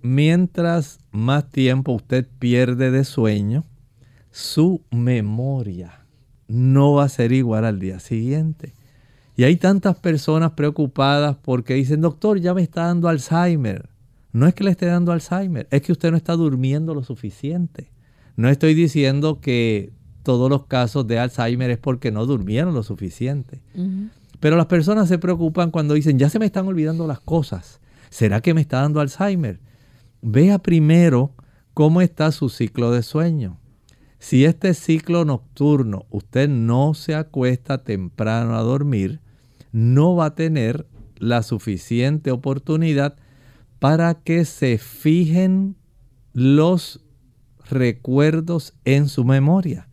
[0.02, 3.66] Mientras más tiempo usted pierde de sueño,
[4.32, 6.06] su memoria
[6.48, 8.74] no va a ser igual al día siguiente.
[9.36, 13.90] Y hay tantas personas preocupadas porque dicen, doctor, ya me está dando Alzheimer.
[14.32, 17.92] No es que le esté dando Alzheimer, es que usted no está durmiendo lo suficiente.
[18.38, 19.92] No estoy diciendo que
[20.24, 23.62] todos los casos de Alzheimer es porque no durmieron lo suficiente.
[24.40, 27.82] Pero las personas se preocupan cuando dicen, ya se me están olvidando las cosas.
[28.10, 29.60] ¿Será que me está dando Alzheimer?
[30.22, 31.34] Vea primero
[31.74, 33.60] cómo está su ciclo de sueño.
[34.20, 39.20] Si este ciclo nocturno usted no se acuesta temprano a dormir,
[39.72, 40.86] no va a tener
[41.18, 43.16] la suficiente oportunidad
[43.80, 45.76] para que se fijen
[46.34, 47.04] los
[47.70, 49.88] recuerdos en su memoria.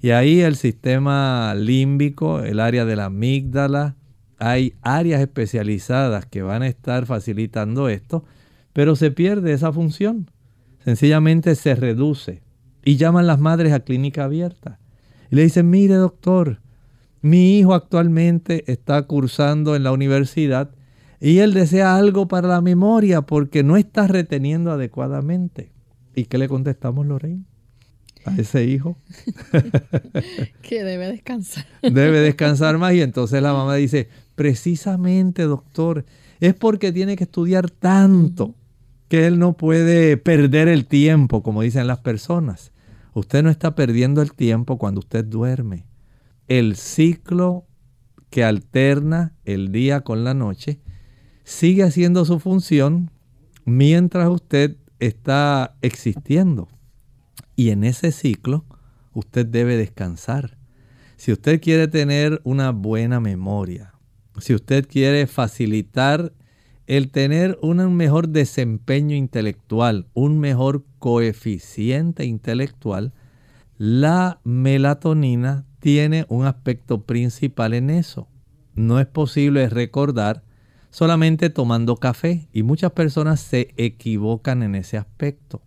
[0.00, 3.96] Y ahí el sistema límbico, el área de la amígdala,
[4.38, 8.24] hay áreas especializadas que van a estar facilitando esto,
[8.72, 10.30] pero se pierde esa función.
[10.84, 12.42] Sencillamente se reduce.
[12.84, 14.80] Y llaman las madres a clínica abierta.
[15.30, 16.60] Y le dicen, mire doctor,
[17.20, 20.70] mi hijo actualmente está cursando en la universidad
[21.20, 25.70] y él desea algo para la memoria porque no está reteniendo adecuadamente.
[26.14, 27.44] ¿Y qué le contestamos, Lorraine?
[28.24, 28.96] A ese hijo.
[30.62, 31.66] que debe descansar.
[31.82, 32.94] debe descansar más.
[32.94, 36.04] Y entonces la mamá dice, precisamente, doctor,
[36.40, 38.54] es porque tiene que estudiar tanto
[39.08, 42.72] que él no puede perder el tiempo, como dicen las personas.
[43.14, 45.84] Usted no está perdiendo el tiempo cuando usted duerme.
[46.48, 47.66] El ciclo
[48.30, 50.80] que alterna el día con la noche
[51.44, 53.10] sigue haciendo su función
[53.64, 56.68] mientras usted está existiendo.
[57.56, 58.64] Y en ese ciclo
[59.12, 60.56] usted debe descansar.
[61.16, 63.94] Si usted quiere tener una buena memoria,
[64.38, 66.32] si usted quiere facilitar
[66.86, 73.12] el tener un mejor desempeño intelectual, un mejor coeficiente intelectual,
[73.78, 78.28] la melatonina tiene un aspecto principal en eso.
[78.74, 80.44] No es posible recordar
[80.92, 85.62] solamente tomando café y muchas personas se equivocan en ese aspecto.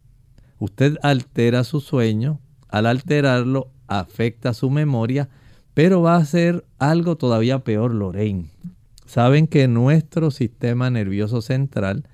[0.60, 5.28] Usted altera su sueño, al alterarlo afecta su memoria,
[5.74, 8.46] pero va a ser algo todavía peor, Lorraine.
[9.06, 12.08] Saben que nuestro sistema nervioso central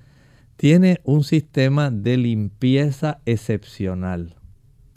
[0.56, 4.36] tiene un sistema de limpieza excepcional.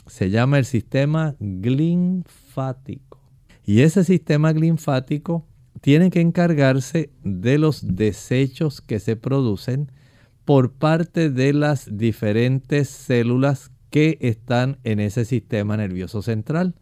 [0.07, 3.19] Se llama el sistema glinfático.
[3.65, 5.45] Y ese sistema glinfático
[5.85, 9.91] tiene que encargarse de los desechos que se producen
[10.43, 16.73] por parte de las diferentes células que están en ese sistema nervioso central.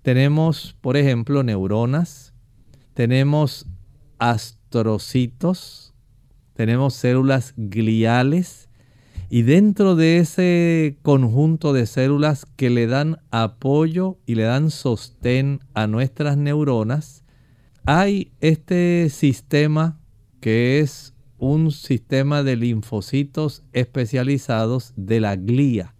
[0.00, 2.32] Tenemos, por ejemplo, neuronas,
[2.94, 3.66] tenemos
[4.18, 5.92] astrocitos,
[6.54, 8.70] tenemos células gliales
[9.28, 15.60] y dentro de ese conjunto de células que le dan apoyo y le dan sostén
[15.74, 17.24] a nuestras neuronas,
[17.84, 20.00] hay este sistema
[20.40, 25.94] que es un sistema de linfocitos especializados de la glía.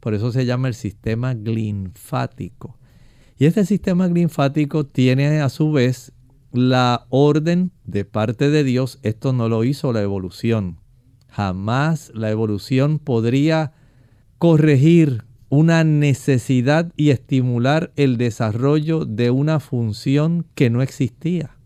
[0.00, 2.78] Por eso se llama el sistema linfático.
[3.38, 6.12] Y este sistema linfático tiene a su vez
[6.52, 8.98] la orden de parte de Dios.
[9.02, 10.80] Esto no lo hizo la evolución.
[11.28, 13.72] Jamás la evolución podría
[14.38, 21.56] corregir una necesidad y estimular el desarrollo de una función que no existía.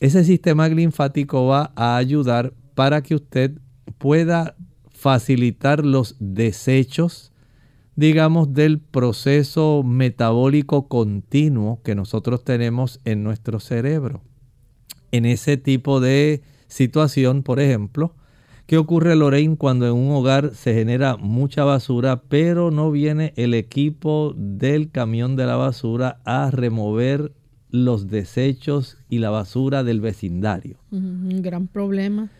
[0.00, 3.58] Ese sistema linfático va a ayudar para que usted
[3.98, 4.56] pueda
[4.90, 7.32] facilitar los desechos,
[7.96, 14.22] digamos, del proceso metabólico continuo que nosotros tenemos en nuestro cerebro.
[15.12, 18.14] En ese tipo de situación, por ejemplo,
[18.70, 23.52] ¿Qué ocurre, Lorraine, cuando en un hogar se genera mucha basura, pero no viene el
[23.52, 27.32] equipo del camión de la basura a remover
[27.70, 30.76] los desechos y la basura del vecindario?
[30.92, 32.30] Un gran problema.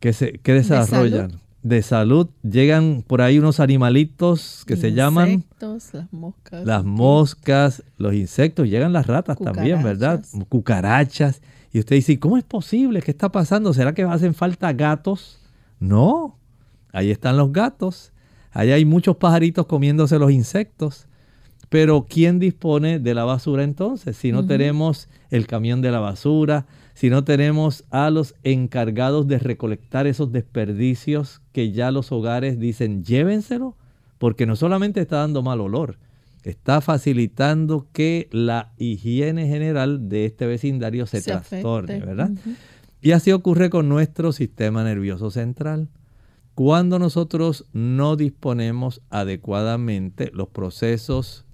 [0.00, 1.34] ¿Qué, se, desarrollan?
[1.62, 2.30] ¿De salud?
[2.42, 5.30] Llegan por ahí unos animalitos que se llaman...
[5.30, 6.66] Insectos, las moscas.
[6.66, 10.24] Las moscas, los insectos, llegan las ratas también, ¿verdad?
[10.48, 11.42] Cucarachas.
[11.72, 13.02] Y usted dice, ¿cómo es posible?
[13.02, 13.72] ¿Qué está pasando?
[13.72, 15.45] ¿Será que hacen falta gatos?
[15.78, 16.38] No,
[16.92, 18.12] ahí están los gatos,
[18.52, 21.08] ahí hay muchos pajaritos comiéndose los insectos.
[21.68, 24.16] Pero ¿quién dispone de la basura entonces?
[24.16, 29.38] Si no tenemos el camión de la basura, si no tenemos a los encargados de
[29.38, 33.76] recolectar esos desperdicios que ya los hogares dicen llévenselo,
[34.18, 35.98] porque no solamente está dando mal olor,
[36.42, 42.30] está facilitando que la higiene general de este vecindario se, trastorne, ¿verdad?
[43.06, 45.88] Y así ocurre con nuestro sistema nervioso central.
[46.56, 51.44] Cuando nosotros no disponemos adecuadamente los procesos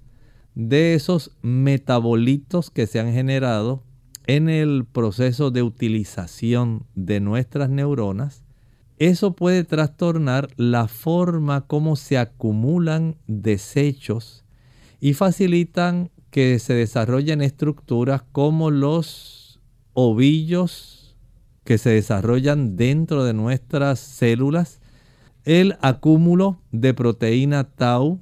[0.55, 3.83] de esos metabolitos que se han generado
[4.25, 8.43] en el proceso de utilización de nuestras neuronas,
[8.97, 14.43] eso puede trastornar la forma como se acumulan desechos
[14.99, 19.59] y facilitan que se desarrollen estructuras como los
[19.93, 20.92] ovillos
[21.63, 24.81] que se desarrollan dentro de nuestras células,
[25.45, 28.19] el acúmulo de proteína tau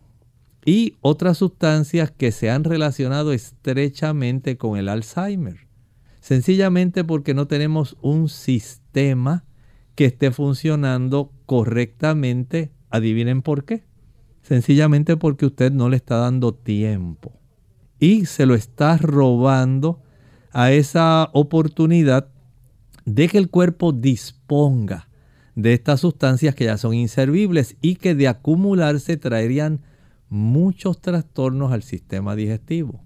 [0.65, 5.67] y otras sustancias que se han relacionado estrechamente con el Alzheimer.
[6.19, 9.43] Sencillamente porque no tenemos un sistema
[9.95, 12.71] que esté funcionando correctamente.
[12.89, 13.83] Adivinen por qué.
[14.43, 17.39] Sencillamente porque usted no le está dando tiempo.
[17.99, 20.01] Y se lo está robando
[20.51, 22.29] a esa oportunidad
[23.05, 25.07] de que el cuerpo disponga
[25.55, 29.81] de estas sustancias que ya son inservibles y que de acumularse traerían
[30.29, 33.01] muchos trastornos al sistema digestivo.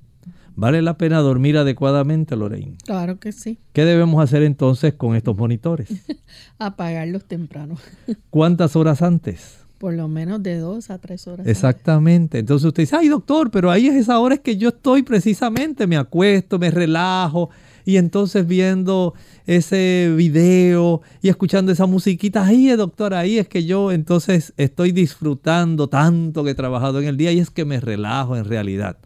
[0.58, 2.78] ¿Vale la pena dormir adecuadamente, Lorraine?
[2.86, 3.60] Claro que sí.
[3.74, 5.89] ¿Qué debemos hacer entonces con estos monitores?
[6.60, 7.76] Apagarlos temprano.
[8.30, 9.58] ¿Cuántas horas antes?
[9.78, 11.46] Por lo menos de dos a tres horas.
[11.46, 12.39] Exactamente.
[12.39, 15.88] Entonces usted dice, ay doctor, pero ahí es esa hora es que yo estoy precisamente,
[15.88, 17.50] me acuesto, me relajo
[17.86, 19.13] y entonces viendo
[19.45, 25.88] ese video y escuchando esa musiquita, ahí doctor, ahí es que yo entonces estoy disfrutando
[25.88, 28.97] tanto que he trabajado en el día y es que me relajo en realidad.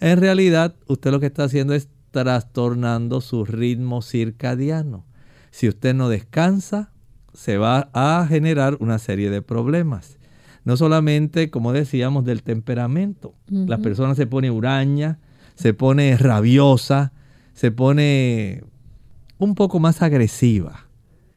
[0.00, 5.06] En realidad, usted lo que está haciendo es trastornando su ritmo circadiano.
[5.50, 6.92] Si usted no descansa,
[7.32, 10.18] se va a generar una serie de problemas.
[10.64, 13.34] No solamente, como decíamos, del temperamento.
[13.48, 15.18] La persona se pone huraña,
[15.54, 17.12] se pone rabiosa,
[17.60, 18.64] se pone
[19.36, 20.88] un poco más agresiva.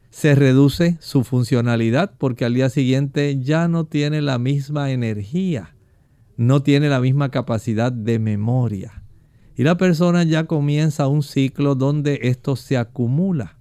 [0.08, 5.74] Se reduce su funcionalidad porque al día siguiente ya no tiene la misma energía
[6.36, 9.02] no tiene la misma capacidad de memoria.
[9.56, 13.56] Y la persona ya comienza un ciclo donde esto se acumula.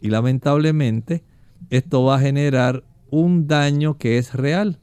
[0.00, 1.24] Y lamentablemente
[1.70, 4.80] esto va a generar un daño que es real.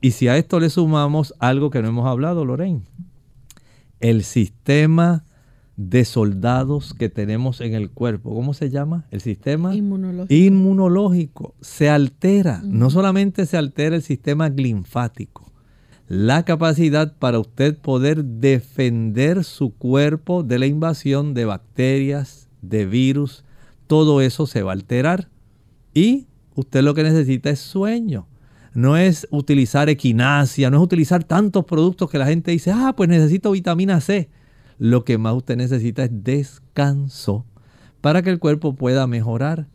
[0.00, 2.82] Y si a esto le sumamos algo que no hemos hablado, Lorraine,
[4.00, 5.24] el sistema
[5.78, 9.06] de soldados que tenemos en el cuerpo, ¿cómo se llama?
[9.12, 12.60] El sistema inmunológico, inmunológico se altera.
[12.64, 15.52] No solamente se altera el sistema linfático,
[16.08, 23.44] la capacidad para usted poder defender su cuerpo de la invasión de bacterias, de virus,
[23.86, 25.28] todo eso se va a alterar.
[25.94, 26.26] Y
[26.56, 28.26] usted lo que necesita es sueño.
[28.74, 33.08] No es utilizar equinacia, no es utilizar tantos productos que la gente dice, ah, pues
[33.08, 34.28] necesito vitamina C.
[34.78, 37.44] Lo que más usted necesita es descanso
[38.00, 39.66] para que el cuerpo pueda mejorar.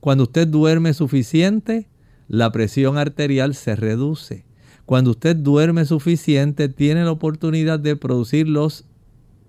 [0.00, 1.88] Cuando usted duerme suficiente,
[2.28, 4.44] la presión arterial se reduce
[4.90, 8.86] cuando usted duerme suficiente, tiene la oportunidad de producir los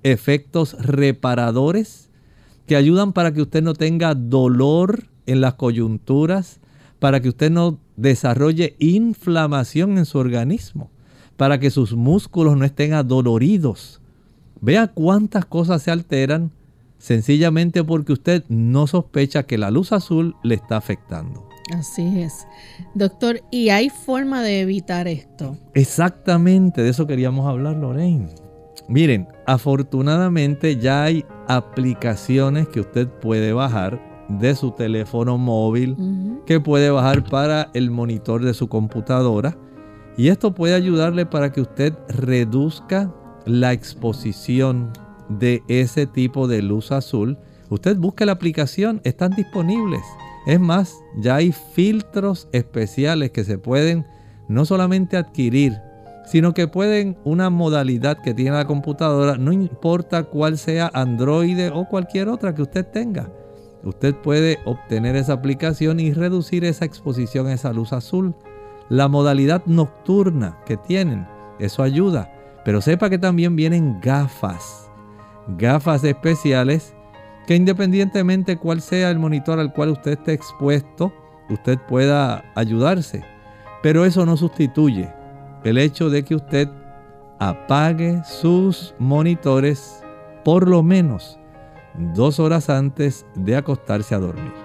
[0.04, 2.12] efectos reparadores
[2.68, 6.60] que ayudan para que usted no tenga dolor en las coyunturas,
[7.00, 10.92] para que usted no desarrolle inflamación en su organismo,
[11.38, 14.00] para que sus músculos no estén adoloridos.
[14.62, 16.52] Vea cuántas cosas se alteran
[17.00, 21.50] sencillamente porque usted no sospecha que la luz azul le está afectando.
[21.74, 22.46] Así es.
[22.94, 25.58] Doctor, ¿y hay forma de evitar esto?
[25.74, 28.30] Exactamente, de eso queríamos hablar, Lorraine.
[28.88, 34.00] Miren, afortunadamente ya hay aplicaciones que usted puede bajar
[34.30, 35.98] de su teléfono móvil,
[36.46, 39.58] que puede bajar para el monitor de su computadora.
[40.18, 43.12] Y esto puede ayudarle para que usted reduzca
[43.46, 44.92] la exposición
[45.30, 47.38] de ese tipo de luz azul.
[47.70, 50.02] Usted busque la aplicación, están disponibles.
[50.46, 54.06] Es más, ya hay filtros especiales que se pueden
[54.48, 55.78] no solamente adquirir,
[56.26, 61.86] sino que pueden una modalidad que tiene la computadora, no importa cuál sea Android o
[61.88, 63.30] cualquier otra que usted tenga.
[63.84, 68.36] Usted puede obtener esa aplicación y reducir esa exposición a esa luz azul.
[68.90, 71.28] La modalidad nocturna que tienen,
[71.60, 72.32] eso ayuda.
[72.64, 74.90] Pero sepa que también vienen gafas,
[75.58, 76.94] gafas especiales
[77.48, 81.12] que independientemente cuál sea el monitor al cual usted esté expuesto,
[81.50, 83.24] usted pueda ayudarse.
[83.82, 85.12] Pero eso no sustituye
[85.64, 86.70] el hecho de que usted
[87.40, 90.04] apague sus monitores
[90.44, 91.40] por lo menos
[92.14, 94.61] dos horas antes de acostarse a dormir.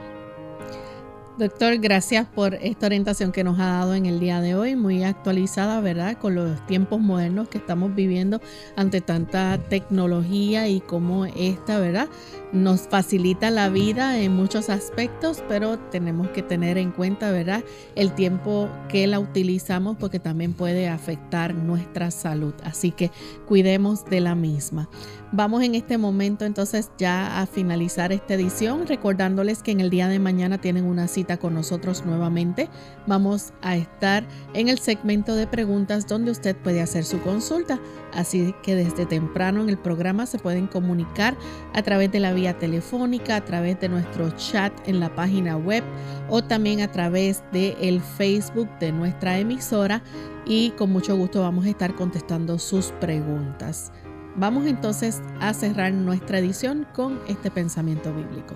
[1.39, 5.05] Doctor, gracias por esta orientación que nos ha dado en el día de hoy, muy
[5.05, 6.17] actualizada, ¿verdad?
[6.17, 8.41] Con los tiempos modernos que estamos viviendo
[8.75, 12.09] ante tanta tecnología y cómo esta, ¿verdad?
[12.53, 17.65] Nos facilita la vida en muchos aspectos, pero tenemos que tener en cuenta, ¿verdad?
[17.97, 22.55] El tiempo que la utilizamos porque también puede afectar nuestra salud.
[22.63, 23.11] Así que
[23.47, 24.89] cuidemos de la misma.
[25.33, 30.07] Vamos en este momento entonces ya a finalizar esta edición, recordándoles que en el día
[30.07, 32.69] de mañana tienen una cita con nosotros nuevamente.
[33.07, 37.79] Vamos a estar en el segmento de preguntas donde usted puede hacer su consulta.
[38.13, 41.37] Así que desde temprano en el programa se pueden comunicar
[41.75, 45.85] a través de la vía telefónica, a través de nuestro chat en la página web
[46.29, 50.03] o también a través de el Facebook de nuestra emisora
[50.45, 53.93] y con mucho gusto vamos a estar contestando sus preguntas.
[54.37, 58.55] Vamos entonces a cerrar nuestra edición con este pensamiento bíblico.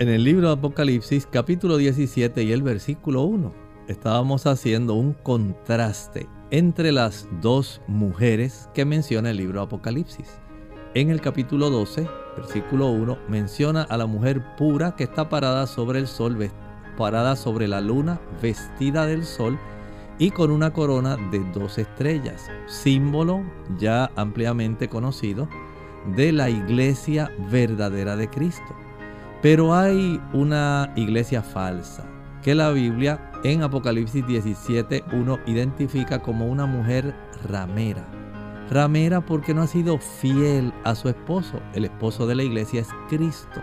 [0.00, 3.54] En el libro de Apocalipsis capítulo 17 y el versículo 1
[3.86, 10.40] estábamos haciendo un contraste entre las dos mujeres que menciona el libro de Apocalipsis.
[10.94, 16.00] En el capítulo 12, versículo 1, menciona a la mujer pura que está parada sobre
[16.00, 16.50] el sol,
[16.96, 19.56] parada sobre la luna, vestida del sol,
[20.18, 23.44] y con una corona de dos estrellas, símbolo
[23.78, 25.48] ya ampliamente conocido
[26.16, 28.83] de la iglesia verdadera de Cristo.
[29.44, 32.02] Pero hay una iglesia falsa
[32.42, 37.14] que la Biblia en Apocalipsis 17.1 identifica como una mujer
[37.46, 38.02] ramera.
[38.70, 41.60] Ramera porque no ha sido fiel a su esposo.
[41.74, 43.60] El esposo de la iglesia es Cristo.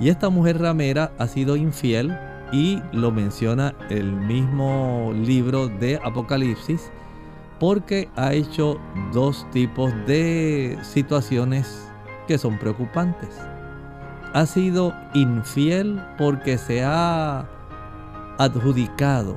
[0.00, 2.18] Y esta mujer ramera ha sido infiel
[2.50, 6.90] y lo menciona el mismo libro de Apocalipsis
[7.60, 8.80] porque ha hecho
[9.12, 11.92] dos tipos de situaciones
[12.26, 13.51] que son preocupantes.
[14.34, 17.46] Ha sido infiel porque se ha
[18.38, 19.36] adjudicado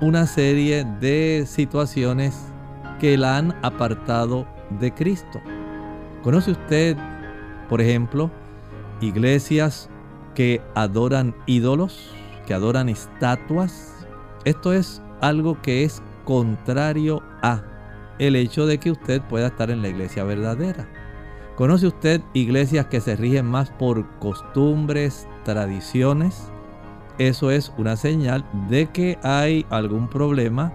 [0.00, 2.52] una serie de situaciones
[2.98, 4.46] que la han apartado
[4.80, 5.40] de Cristo.
[6.22, 6.96] ¿Conoce usted,
[7.68, 8.30] por ejemplo,
[9.00, 9.90] iglesias
[10.34, 12.14] que adoran ídolos?
[12.46, 14.06] que adoran estatuas.
[14.44, 17.62] Esto es algo que es contrario a
[18.18, 20.88] el hecho de que usted pueda estar en la iglesia verdadera.
[21.56, 26.50] ¿Conoce usted iglesias que se rigen más por costumbres, tradiciones?
[27.18, 30.72] Eso es una señal de que hay algún problema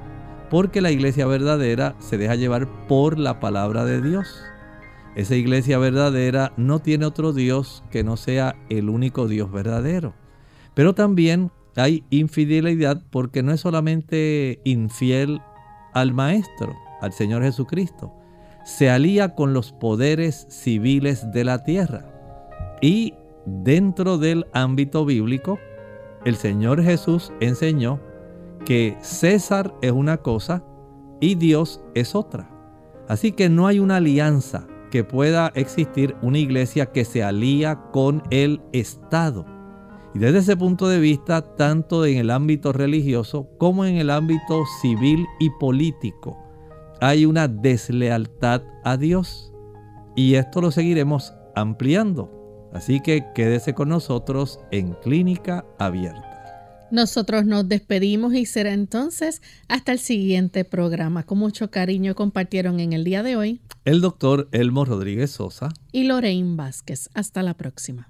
[0.49, 4.41] porque la iglesia verdadera se deja llevar por la palabra de Dios.
[5.15, 10.13] Esa iglesia verdadera no tiene otro Dios que no sea el único Dios verdadero.
[10.75, 15.41] Pero también hay infidelidad porque no es solamente infiel
[15.93, 18.13] al Maestro, al Señor Jesucristo,
[18.69, 22.05] se alía con los poderes civiles de la tierra.
[22.81, 23.15] Y
[23.45, 25.57] dentro del ámbito bíblico,
[26.23, 27.99] el Señor Jesús enseñó
[28.65, 30.63] que César es una cosa
[31.19, 32.47] y Dios es otra.
[33.07, 38.21] Así que no hay una alianza que pueda existir una iglesia que se alía con
[38.29, 39.47] el Estado.
[40.13, 44.63] Y desde ese punto de vista, tanto en el ámbito religioso como en el ámbito
[44.79, 46.48] civil y político,
[47.01, 49.51] hay una deslealtad a Dios.
[50.15, 52.69] Y esto lo seguiremos ampliando.
[52.73, 56.27] Así que quédese con nosotros en Clínica Abierta.
[56.91, 61.23] Nosotros nos despedimos y será entonces hasta el siguiente programa.
[61.23, 66.03] Con mucho cariño compartieron en el día de hoy el doctor Elmo Rodríguez Sosa y
[66.03, 67.09] Lorraine Vázquez.
[67.13, 68.09] Hasta la próxima.